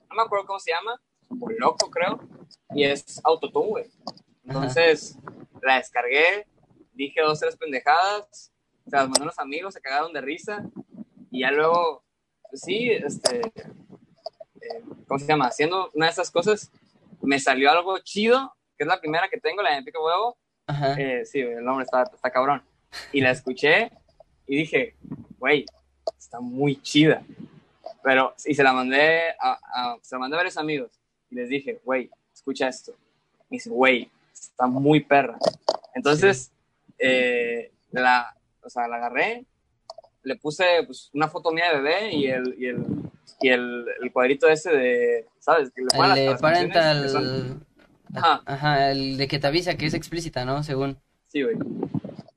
[0.09, 2.21] no me acuerdo cómo se llama, o loco creo,
[2.75, 3.87] y es Autotune, güey.
[4.45, 5.19] Entonces
[5.63, 6.47] la descargué,
[6.93, 8.53] dije dos, tres pendejadas,
[8.85, 10.65] se las mandé a unos amigos, se cagaron de risa
[11.37, 12.03] y ya luego,
[12.49, 15.47] pues sí, este, eh, ¿cómo se llama?
[15.49, 16.71] Haciendo una de esas cosas,
[17.21, 20.37] me salió algo chido, que es la primera que tengo, la de Pico Huevo.
[20.67, 20.95] Ajá.
[20.99, 22.63] Eh, sí, el nombre está, está cabrón.
[23.13, 23.91] Y la escuché
[24.47, 24.97] y dije,
[25.39, 25.67] güey,
[26.19, 27.23] está muy chida.
[28.03, 30.91] Pero, y se la mandé a, a- se la mandé a varios amigos.
[31.31, 32.93] Y les dije, güey, escucha esto.
[33.51, 35.39] Y dice, güey, está muy perra.
[35.95, 36.51] Entonces,
[36.99, 39.45] eh, la, o sea, la agarré,
[40.27, 42.85] le puse pues, una foto mía de bebé y el, y el,
[43.41, 45.71] y el, el cuadrito ese de, ¿sabes?
[45.71, 47.61] Que le El de son- parental...
[48.15, 48.43] Ajá.
[48.47, 50.63] Ajá, el de que te avisa que es explícita, ¿no?
[50.63, 50.97] Según.
[51.29, 51.57] Sí, güey.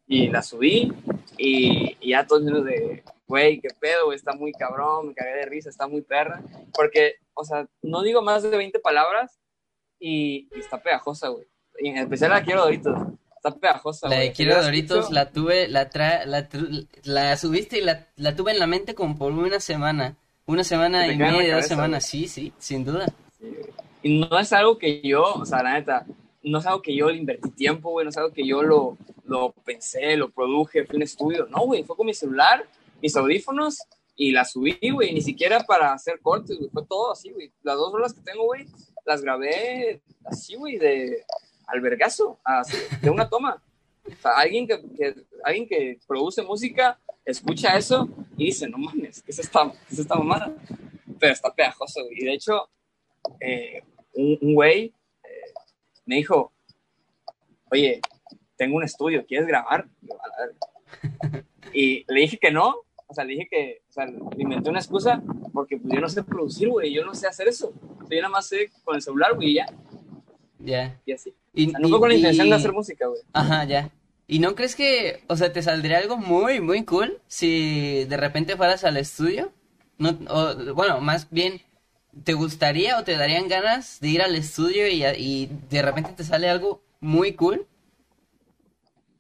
[0.08, 0.92] Y la subí
[1.38, 5.36] y, y ya todos los de, güey, qué pedo, güey, está muy cabrón, me cagué
[5.36, 6.42] de risa, está muy perra.
[6.74, 9.40] Porque, o sea, no digo más de 20 palabras
[10.00, 11.48] y, y está pegajosa, güey.
[11.80, 13.00] Y en especial la quiero Doritos.
[13.40, 18.36] Está pegajosa, La de Quiero Doritos la tuve, la, tra la, subiste y la, la
[18.36, 20.18] tuve en la mente como por una semana.
[20.46, 23.06] Una semana y media, dos semanas, sí, sí, sin duda.
[23.40, 23.48] sí.
[24.02, 26.06] Y no es algo que yo, o sea, la neta,
[26.44, 28.98] no es algo que yo le invertí tiempo, güey, no es algo que yo lo,
[29.26, 31.48] lo pensé, lo produje, fui a un estudio.
[31.48, 32.66] No, güey, fue con mi celular,
[33.02, 33.78] mis audífonos
[34.16, 37.52] y la subí, güey, ni siquiera para hacer cortes, güey, fue todo así, güey.
[37.64, 38.66] Las dos rolas que tengo, güey,
[39.06, 41.24] las grabé así, güey, de
[41.72, 43.62] albergazo, así, de una toma.
[44.06, 49.22] O sea, alguien que, que- alguien que produce música escucha eso y dice, no mames,
[49.22, 50.52] ¿qué es esta, qué es esta mamada?
[51.20, 52.02] Pero está pegajoso.
[52.12, 52.70] Y de hecho,
[53.40, 54.94] eh, un, un güey
[55.24, 55.54] eh,
[56.06, 56.52] me dijo,
[57.72, 58.02] oye,
[58.56, 59.88] tengo un estudio, ¿quieres grabar?
[61.74, 62.76] Y le dije que no,
[63.08, 65.22] o sea, le dije que, o sea, le inventé una excusa
[65.54, 67.74] porque pues, yo no sé producir, güey, yo no sé hacer eso.
[68.02, 69.66] O sea, yo nada más sé con el celular, güey, y ya,
[70.60, 71.00] Ya.
[71.06, 71.34] y así.
[71.54, 73.22] Y, O sea, no fue con la intención y- de hacer música, güey.
[73.34, 73.92] Ajá, ya.
[74.28, 78.56] ¿Y no crees que, o sea, te saldría algo muy, muy cool si de repente
[78.58, 79.52] fueras al estudio?
[79.98, 81.62] No, o, bueno, más bien,
[82.24, 86.24] ¿te gustaría o te darían ganas de ir al estudio y, y de repente te
[86.24, 87.66] sale algo muy cool?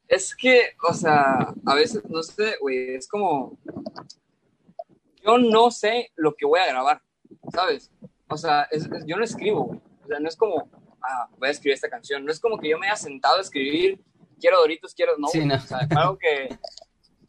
[0.08, 3.58] Es que, o sea, a veces, no sé, güey, es como,
[5.24, 7.02] yo no sé lo que voy a grabar,
[7.54, 7.92] ¿sabes?
[8.28, 9.80] O sea, es- es- yo no escribo, güey.
[10.04, 10.70] O sea, no es como,
[11.04, 12.24] ah, voy a escribir esta canción.
[12.26, 14.00] No es como que yo me haya sentado a escribir,
[14.40, 15.56] quiero Doritos, quiero, no, Sí, no.
[15.56, 16.50] O sea, algo que,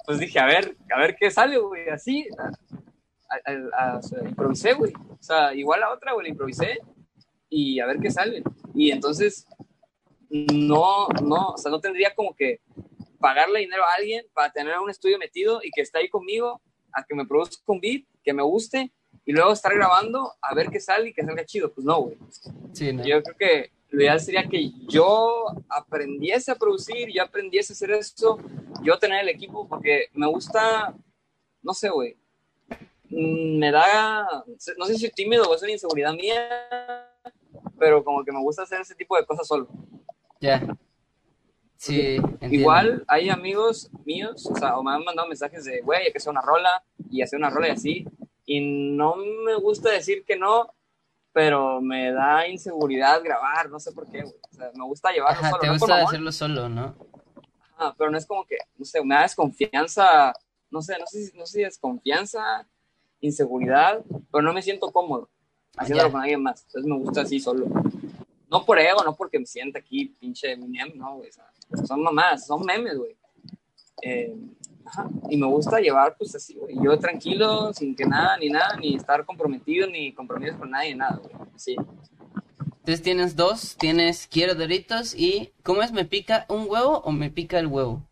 [0.06, 2.26] pues dije, a ver, a ver qué sale, güey, así.
[2.38, 4.92] a- a- a- o sea, improvisé, güey.
[4.92, 6.80] O sea, igual la otra, güey, la improvisé
[7.48, 8.42] y a ver qué sale.
[8.74, 9.46] Y entonces,
[10.28, 12.60] no, no, o sea, no tendría como que
[13.18, 16.60] pagarle dinero a alguien para tener un estudio metido y que esté ahí conmigo,
[16.92, 18.92] a que me produzca un beat, que me guste,
[19.30, 21.72] y luego estar grabando a ver qué sale y que salga chido.
[21.72, 22.18] Pues no, güey.
[22.72, 23.04] Sí, ¿no?
[23.04, 27.92] Yo creo que lo ideal sería que yo aprendiese a producir, yo aprendiese a hacer
[27.92, 28.38] eso,
[28.82, 30.96] yo tener el equipo, porque me gusta,
[31.62, 32.16] no sé, güey.
[33.08, 34.26] Mm, Me da,
[34.76, 36.48] no sé si soy tímido o es una inseguridad mía,
[37.78, 39.68] pero como que me gusta hacer ese tipo de cosas solo.
[40.40, 40.60] Ya.
[41.76, 42.56] Sí, entiendo.
[42.56, 46.18] Igual hay amigos míos, o sea, o me han mandado mensajes de, güey, hay que
[46.18, 48.04] hacer una rola y hacer una rola y así.
[48.52, 48.58] Y
[48.96, 50.74] no me gusta decir que no,
[51.32, 54.34] pero me da inseguridad grabar, no sé por qué, güey.
[54.50, 55.60] O sea, me gusta llevarlo Ajá, solo.
[55.60, 56.96] te no gusta mamón, hacerlo solo, ¿no?
[57.76, 60.32] ajá, pero no es como que, no sé, me da desconfianza,
[60.68, 62.66] no sé, no sé, si- no sé si desconfianza,
[63.20, 65.30] inseguridad, pero no me siento cómodo
[65.76, 66.12] haciéndolo Ya.
[66.12, 66.64] con alguien más.
[66.66, 67.66] Entonces me gusta así solo.
[68.50, 71.28] No por ego, no porque me sienta aquí pinche meme, no, güey.
[71.28, 73.16] o sea, son mamás, son memes, güey.
[74.02, 74.34] Eh,
[74.90, 75.08] Ajá.
[75.28, 76.76] Y me gusta llevar, pues así, güey.
[76.82, 81.16] Yo tranquilo, sin que nada, ni nada, ni estar comprometido, ni compromiso con nadie, nada,
[81.22, 81.32] güey.
[81.56, 81.76] Sí.
[82.78, 85.92] Entonces tienes dos, tienes quiero doritos y ¿cómo es?
[85.92, 88.02] ¿Me pica un huevo o me pica el huevo?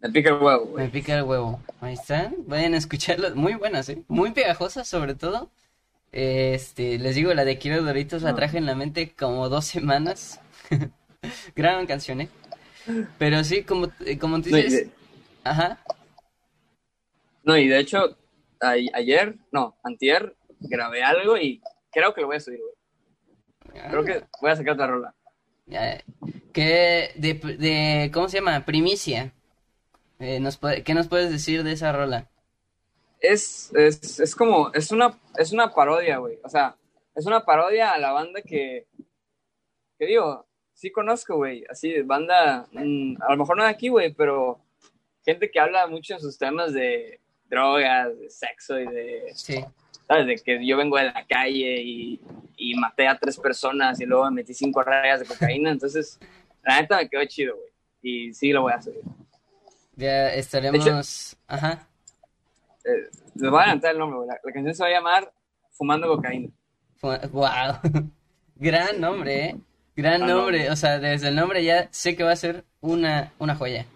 [0.00, 0.90] Me pica el huevo, Me güey.
[0.90, 1.60] pica el huevo.
[1.80, 2.34] Ahí están.
[2.46, 3.34] Vayan a escucharlo.
[3.34, 4.04] Muy buenas, ¿eh?
[4.08, 5.50] Muy pegajosas, sobre todo.
[6.12, 10.40] Este, les digo, la de Quiero Doritos la traje en la mente como dos semanas.
[11.56, 12.28] Gran canción, ¿eh?
[13.18, 14.86] Pero sí, como, eh, como tú No, y dices.
[14.86, 14.90] de,
[15.42, 15.78] Ajá.
[17.44, 18.18] No, y de hecho,
[18.60, 23.82] a- ayer, no, antier, grabé algo y creo que lo voy a subir, güey.
[23.90, 25.14] Creo que voy a sacar otra rola.
[26.52, 28.64] ¿Qué de, de cómo se llama?
[28.64, 29.32] Primicia.
[30.20, 32.30] Eh, nos ¿qué nos puedes decir de esa rola?
[33.20, 36.38] Es, es, es como, es una, es una parodia, güey.
[36.44, 36.76] O sea,
[37.14, 38.86] es una parodia a la banda que,
[39.98, 41.64] que digo, sí conozco, güey.
[41.68, 44.60] Así, banda, mm, a lo mejor no de aquí, güey, pero
[45.24, 49.64] gente que habla mucho en sus temas de drogas, de sexo y de, Sí.
[50.06, 50.26] ¿sabes?
[50.26, 52.20] De que yo vengo de la calle y,
[52.56, 55.70] y maté a tres personas y luego me metí cinco rayas de cocaína.
[55.70, 56.18] Entonces,
[56.62, 57.68] la neta me quedó chido, güey.
[58.02, 58.94] Y sí lo voy a hacer.
[59.96, 61.36] Ya estaremos.
[61.46, 61.86] Ajá.
[62.84, 64.28] Eh, les voy a adelantar el nombre, güey.
[64.28, 65.32] La, la canción se va a llamar
[65.72, 66.48] Fumando Cocaína.
[67.00, 67.48] Wow.
[68.56, 69.56] Gran nombre, ¿eh?
[69.96, 70.36] Gran Ah, no.
[70.38, 70.70] nombre.
[70.70, 73.86] O sea, desde el nombre ya sé que va a ser una, una joya.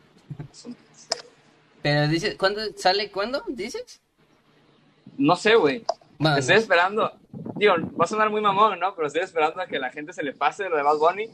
[1.83, 3.11] Pero dices, ¿cuándo sale?
[3.11, 3.43] ¿Cuándo?
[3.49, 4.01] ¿Dices?
[5.17, 5.85] No sé, güey.
[6.19, 7.13] Bueno, Estoy esperando.
[7.57, 8.95] Digo, va a sonar muy mamón, ¿no?
[8.95, 11.31] Pero estoy esperando a que la gente se le pase lo de Bad Bunny.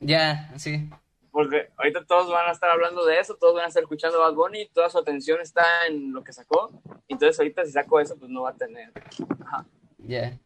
[0.00, 0.88] ya, sí.
[1.30, 4.34] Porque ahorita todos van a estar hablando de eso, todos van a estar escuchando Bad
[4.34, 6.70] Bunny, toda su atención está en lo que sacó.
[7.08, 8.92] Entonces, ahorita si saco eso, pues no va a tener.
[9.42, 9.64] Ajá.
[9.96, 10.38] Ya.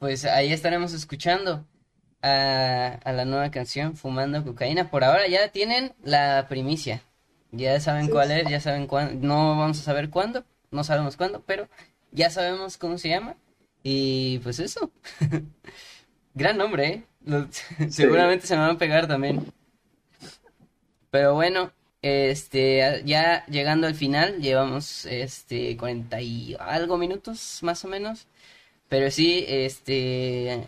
[0.00, 1.64] Pues ahí estaremos escuchando
[2.22, 4.90] a, a la nueva canción Fumando Cocaína.
[4.90, 7.04] Por ahora ya tienen la primicia.
[7.52, 8.10] Ya saben Sí.
[8.12, 9.26] cuál es, ya saben cuándo.
[9.26, 11.68] No vamos a saber cuándo, no sabemos cuándo, pero
[12.10, 13.36] ya sabemos cómo se llama.
[13.82, 14.90] Y pues eso.
[16.34, 17.04] Gran nombre, ¿eh?
[17.24, 17.46] Lo-
[17.90, 19.52] seguramente se me van a pegar también.
[21.10, 27.88] Pero bueno, este, ya llegando al final, llevamos este 40 y algo minutos más o
[27.88, 28.26] menos.
[28.88, 30.66] Pero sí, este,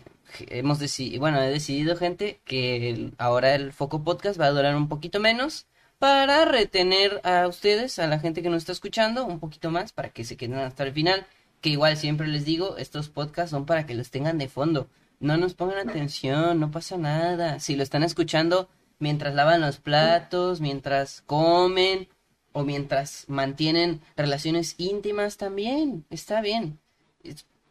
[0.49, 4.87] hemos decidido, bueno, he decidido, gente, que ahora el Foco Podcast va a durar un
[4.89, 5.67] poquito menos
[6.05, 10.09] para retener a ustedes, a la gente que nos está escuchando, un poquito más para
[10.09, 11.25] que se queden hasta el final.
[11.61, 14.87] Que igual siempre les digo, estos podcasts son para que los tengan de fondo.
[15.19, 17.59] No nos pongan atención, no pasa nada.
[17.59, 22.07] Si lo están escuchando mientras lavan los platos, mientras comen
[22.53, 26.77] o mientras mantienen relaciones íntimas también, está bien.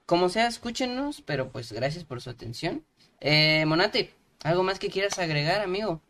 [0.07, 2.85] Como sea, escúchenos, pero pues gracias por su atención.
[3.21, 4.13] Eh, Monate,
[4.43, 6.03] ¿algo más que quieras agregar, amigo?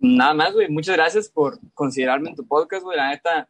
[0.00, 0.68] Nada más, güey.
[0.68, 2.96] Muchas gracias por considerarme en tu podcast, güey.
[2.96, 3.48] La neta,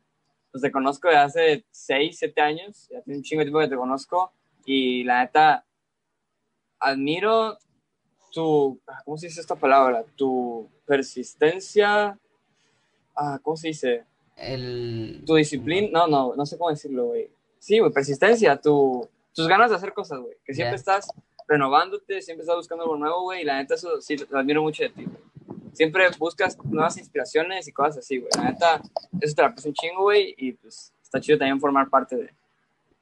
[0.50, 2.88] pues te conozco de hace 6, 7 años.
[2.90, 4.32] Ya tiene un chingo de tiempo que te conozco.
[4.64, 5.64] Y la neta,
[6.78, 7.58] admiro
[8.32, 8.80] tu.
[9.04, 10.04] ¿Cómo se dice esta palabra?
[10.16, 12.18] Tu persistencia.
[13.14, 14.04] Ah, ¿Cómo se dice?
[14.36, 15.22] El...
[15.26, 15.88] Tu disciplina.
[15.92, 17.30] No, no, no sé cómo decirlo, güey.
[17.58, 18.58] Sí, güey, persistencia.
[18.58, 20.36] Tu, tus ganas de hacer cosas, güey.
[20.44, 21.08] Que siempre estás
[21.46, 23.42] renovándote, siempre estás buscando algo nuevo, güey.
[23.42, 25.28] Y la neta, eso sí lo admiro mucho de ti, güey
[25.78, 28.30] siempre buscas nuevas inspiraciones y cosas así, güey.
[28.36, 28.82] La neta,
[29.20, 32.34] eso te la puse un chingo, güey, y pues está chido también formar parte de...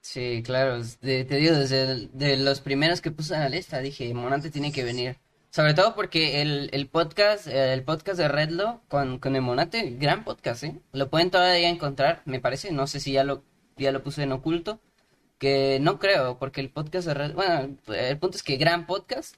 [0.03, 4.51] Sí, claro, te digo, desde de los primeros que puse en la lista, dije, Monate
[4.51, 5.17] tiene que venir.
[5.51, 9.97] Sobre todo porque el, el podcast, eh, el podcast de Redlo con, con el Monate,
[9.99, 10.79] gran podcast, ¿eh?
[10.93, 13.43] Lo pueden todavía encontrar, me parece, no sé si ya lo,
[13.79, 14.81] ya lo puse en oculto,
[15.39, 19.35] que no creo, porque el podcast de Red, bueno, el punto es que gran podcast,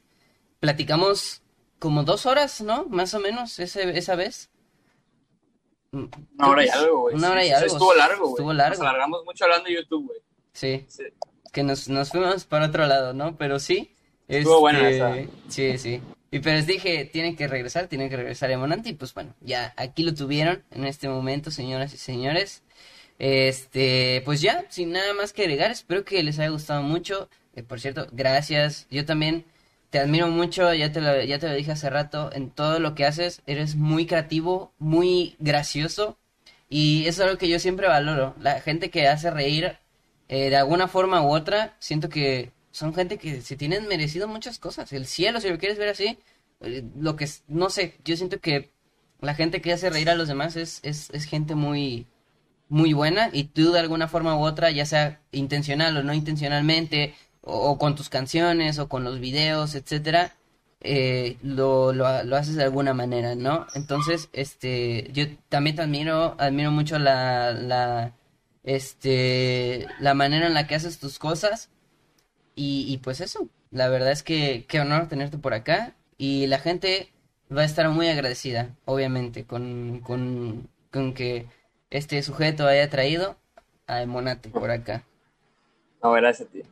[0.59, 1.43] platicamos
[1.79, 2.87] como dos horas, ¿no?
[2.87, 4.51] Más o menos, ese, esa vez.
[5.93, 6.05] Mm,
[6.39, 7.15] Una hora y algo, güey.
[7.15, 7.67] Una hora y algo.
[7.67, 8.33] Estuvo largo, güey.
[8.33, 8.83] Estuvo largo.
[8.83, 10.19] Nos alargamos mucho hablando de YouTube, güey.
[10.53, 10.85] Sí.
[10.89, 11.05] Sí.
[11.53, 13.37] que nos, nos fuimos para otro lado, ¿no?
[13.37, 13.95] Pero sí.
[14.27, 15.33] Estuvo buena este, esa.
[15.49, 16.03] Sí, sí.
[16.31, 18.91] Y pero les dije, tienen que regresar, tienen que regresar a Monante.
[18.91, 22.63] Y pues bueno, ya aquí lo tuvieron en este momento, señoras y señores.
[23.19, 27.29] Este, pues ya, sin nada más que agregar, espero que les haya gustado mucho.
[27.55, 28.87] Eh, por cierto, gracias.
[28.91, 29.45] Yo también
[29.91, 32.95] te admiro mucho, ya te lo, ya te lo dije hace rato, en todo lo
[32.95, 33.43] que haces.
[33.47, 36.19] Eres muy creativo, muy gracioso.
[36.69, 38.35] Y eso es algo que yo siempre valoro.
[38.41, 39.79] La gente que hace reír
[40.29, 44.59] eh, de alguna forma u otra, siento que son gente que se tienen merecido muchas
[44.59, 44.93] cosas.
[44.93, 46.19] El cielo, si lo quieres ver así,
[46.61, 48.71] eh, lo que no sé, yo siento que
[49.21, 52.07] la gente que hace reír a los demás es, es, es gente muy,
[52.69, 57.15] muy buena y tú de alguna forma u otra, ya sea intencional o no intencionalmente,
[57.49, 60.37] o, con tus canciones o con los videos, etcétera,
[60.81, 63.67] eh, lo, lo, lo haces de alguna manera, ¿no?
[63.75, 68.13] Entonces, este, yo también te admiro, admiro mucho la, la,
[68.65, 71.71] este, la manera en la que haces tus cosas
[72.55, 76.59] y, y pues eso, la verdad es que qué honor tenerte por acá y la
[76.59, 77.13] gente
[77.57, 81.47] va a estar muy agradecida, obviamente, con, con, con que
[81.91, 83.37] este sujeto haya traído
[83.87, 85.05] a Monate por acá.
[86.03, 86.63] No, gracias a ti.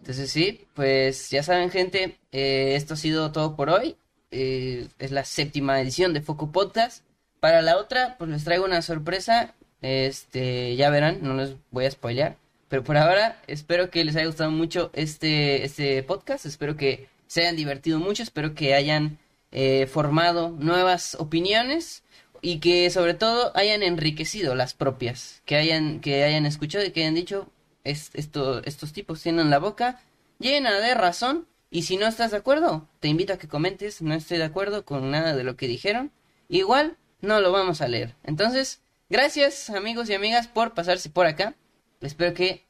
[0.00, 3.96] Entonces sí, pues ya saben gente, eh, esto ha sido todo por hoy.
[4.30, 7.02] Eh, es la séptima edición de Foco Podcast.
[7.40, 9.54] Para la otra, pues les traigo una sorpresa.
[9.80, 12.36] Este, ya verán, no les voy a spoilear.
[12.68, 16.46] Pero por ahora, espero que les haya gustado mucho este, este podcast.
[16.46, 18.22] Espero que se hayan divertido mucho.
[18.22, 19.18] Espero que hayan
[19.52, 22.02] eh, formado nuevas opiniones
[22.42, 25.42] y que sobre todo hayan enriquecido las propias.
[25.46, 27.48] Que hayan, que hayan escuchado y que hayan dicho,
[27.84, 30.00] es, esto, estos tipos tienen la boca
[30.38, 31.46] llena de razón.
[31.70, 34.84] Y si no estás de acuerdo, te invito a que comentes, no estoy de acuerdo
[34.84, 36.10] con nada de lo que dijeron.
[36.48, 38.14] Igual no lo vamos a leer.
[38.24, 41.54] Entonces, gracias amigos y amigas por pasarse por acá.
[42.00, 42.64] Espero que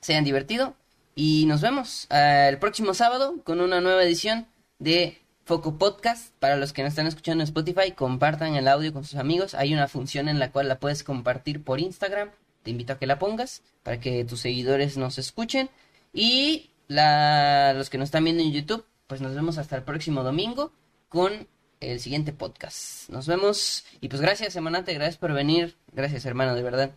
[0.00, 0.76] se hayan divertido.
[1.14, 4.46] Y nos vemos eh, el próximo sábado con una nueva edición
[4.78, 6.32] de Foco Podcast.
[6.38, 9.54] Para los que no están escuchando en Spotify, compartan el audio con sus amigos.
[9.54, 12.30] Hay una función en la cual la puedes compartir por Instagram.
[12.62, 15.70] Te invito a que la pongas para que tus seguidores nos escuchen.
[16.12, 20.22] Y la, los que nos están viendo en YouTube, pues nos vemos hasta el próximo
[20.22, 20.72] domingo
[21.08, 21.46] con
[21.80, 23.08] el siguiente podcast.
[23.08, 23.84] Nos vemos.
[24.00, 24.94] Y pues gracias, Semanate.
[24.94, 25.76] Gracias por venir.
[25.92, 26.90] Gracias, hermano, de verdad.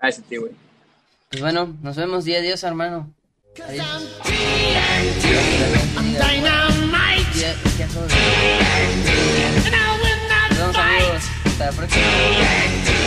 [0.00, 0.52] Gracias a ti, güey.
[1.30, 3.12] Pues bueno, nos vemos día hermano.
[3.64, 3.86] Adiós.
[6.16, 6.30] Not
[10.48, 11.24] Nos vemos, amigos.
[11.44, 12.99] Hasta la próxima.